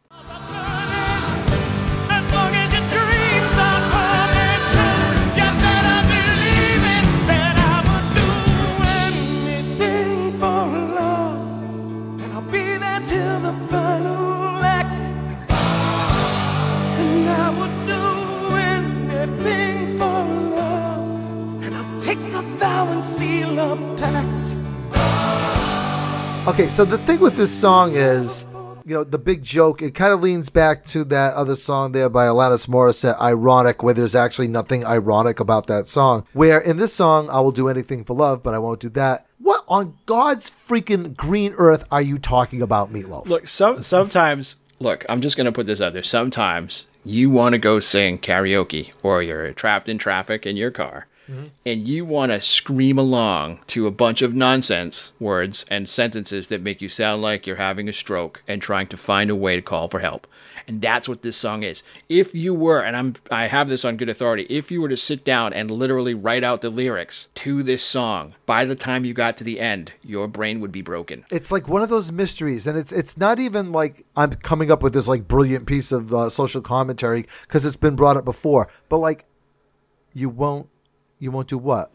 [26.47, 28.45] Okay, so the thing with this song is,
[28.85, 29.81] you know, the big joke.
[29.81, 33.95] It kind of leans back to that other song there by Alanis Morissette, "Ironic," where
[33.95, 36.27] there's actually nothing ironic about that song.
[36.35, 39.25] Where in this song, "I will do anything for love, but I won't do that."
[39.39, 43.27] What on God's freaking green earth are you talking about, Meatloaf?
[43.27, 46.03] Look, some sometimes look, I'm just gonna put this out there.
[46.03, 51.07] Sometimes you want to go sing karaoke, or you're trapped in traffic in your car,
[51.29, 56.63] and you want to scream along to a bunch of nonsense words and sentences that
[56.63, 59.63] make you sound like you're having a stroke and trying to find a way to
[59.63, 60.27] call for help.
[60.67, 61.83] And that's what this song is.
[62.09, 64.97] If you were, and I'm I have this on good authority, if you were to
[64.97, 69.13] sit down and literally write out the lyrics to this song, by the time you
[69.13, 71.25] got to the end, your brain would be broken.
[71.31, 74.83] it's like one of those mysteries and it's it's not even like i'm coming up
[74.83, 78.69] with this like brilliant piece of uh, social commentary because it's been brought up before
[78.89, 79.25] but like
[80.13, 80.69] you won't
[81.25, 81.91] you won't do what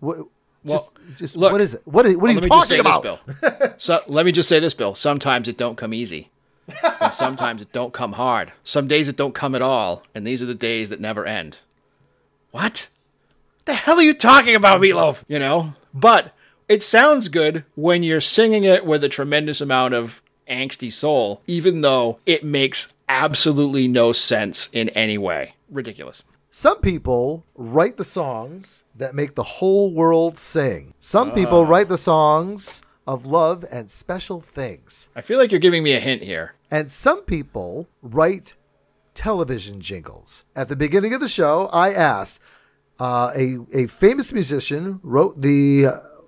[0.00, 0.18] what
[0.66, 2.68] just, just look, what is it what, is, what are Well, you let me just
[2.68, 3.74] talking about This, Bill.
[3.78, 4.94] so let me just say this, Bill.
[4.94, 6.30] Sometimes it don't come easy.
[7.00, 8.52] and sometimes it don't come hard.
[8.64, 11.58] Some days it don't come at all, and these are the days that never end.
[12.50, 12.88] What?
[13.64, 15.22] The hell are you talking about, Meatloaf?
[15.28, 15.74] You know?
[15.94, 16.34] But
[16.68, 21.80] it sounds good when you're singing it with a tremendous amount of angsty soul, even
[21.82, 25.54] though it makes absolutely no sense in any way.
[25.70, 26.22] Ridiculous.
[26.50, 31.98] Some people write the songs that make the whole world sing some people write the
[31.98, 36.54] songs of love and special things I feel like you're giving me a hint here.
[36.70, 38.54] and some people write
[39.14, 40.44] television jingles.
[40.54, 42.40] At the beginning of the show, I asked
[43.00, 45.86] uh, a a famous musician wrote the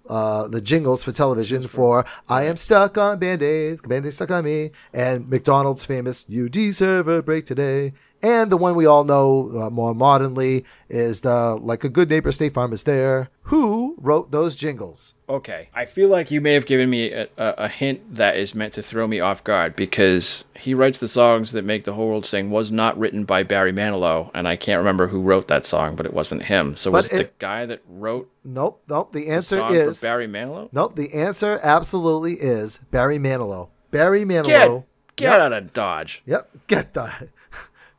[0.08, 4.70] uh, the jingles for television for "I Am Stuck on Band-Aids, Band-Aids Stuck on Me"
[4.92, 7.92] and McDonald's famous "You Deserve a Break Today."
[8.22, 12.30] And the one we all know uh, more modernly is the "Like a Good Neighbor,
[12.32, 15.14] State Farm is There." Who wrote those jingles?
[15.28, 18.54] Okay, I feel like you may have given me a, a, a hint that is
[18.54, 22.08] meant to throw me off guard because he writes the songs that make the whole
[22.08, 25.64] world sing was not written by Barry Manilow, and I can't remember who wrote that
[25.66, 26.76] song, but it wasn't him.
[26.76, 29.12] So was But it the guy that wrote Nope, nope.
[29.12, 30.68] The the answer song is for Barry Manilow?
[30.72, 30.94] nope.
[30.96, 33.68] The answer absolutely is Barry Manilow.
[33.90, 34.84] Barry Manilow.
[35.16, 35.40] Get get Yep.
[35.40, 36.22] out of Dodge!
[36.26, 36.56] Yep.
[36.68, 37.28] Get the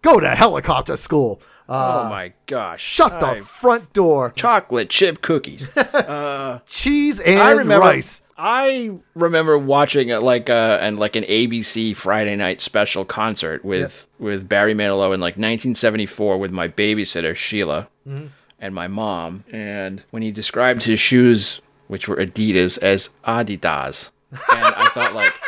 [0.02, 1.42] go to helicopter school.
[1.70, 2.82] Uh, oh my gosh!
[2.84, 4.32] shut the I- front door.
[4.36, 5.70] chocolate chip cookies.
[6.66, 7.86] Cheese and I remember.
[7.86, 8.22] rice.
[8.38, 14.06] I remember watching it like uh and like an ABC Friday night special concert with
[14.20, 18.28] with Barry Manilow in like 1974 with my babysitter Sheila Mm-hmm.
[18.60, 19.44] and my mom.
[19.52, 25.34] And when he described his shoes, which were Adidas, as Adidas, and I thought like.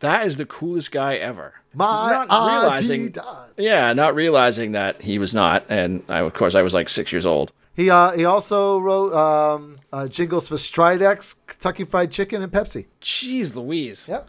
[0.00, 1.54] That is the coolest guy ever.
[1.74, 2.28] My Not
[2.62, 3.50] realizing, Adidas.
[3.56, 7.12] yeah, not realizing that he was not, and I, of course I was like six
[7.12, 7.52] years old.
[7.74, 12.86] He uh, he also wrote um, uh, jingles for Stridex, Kentucky Fried Chicken, and Pepsi.
[13.00, 14.08] Jeez, Louise.
[14.08, 14.28] Yep.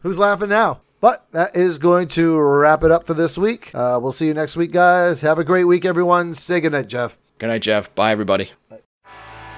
[0.00, 0.80] Who's laughing now?
[1.00, 3.70] But that is going to wrap it up for this week.
[3.72, 5.20] Uh, we'll see you next week, guys.
[5.20, 6.34] Have a great week, everyone.
[6.34, 7.18] Say goodnight, Jeff.
[7.38, 7.94] Good night, Jeff.
[7.94, 8.50] Bye, everybody.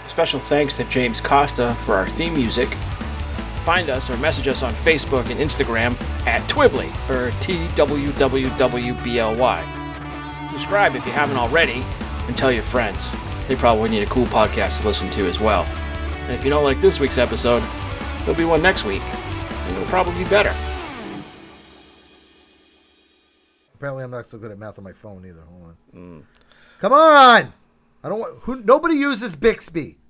[0.06, 2.68] Special thanks to James Costa for our theme music.
[3.64, 8.50] Find us or message us on Facebook and Instagram at Twibbly or TWWWBLY.
[10.50, 11.84] Subscribe if you haven't already
[12.26, 13.12] and tell your friends.
[13.48, 15.64] They probably need a cool podcast to listen to as well.
[15.64, 17.62] And if you don't like this week's episode,
[18.20, 20.54] there'll be one next week, and it'll probably be better.
[23.74, 25.42] Apparently, I'm not so good at math on my phone either.
[25.42, 26.26] Hold on.
[26.80, 27.52] Come on.
[28.04, 28.38] I don't want.
[28.42, 28.56] Who?
[28.62, 29.98] Nobody uses Bixby.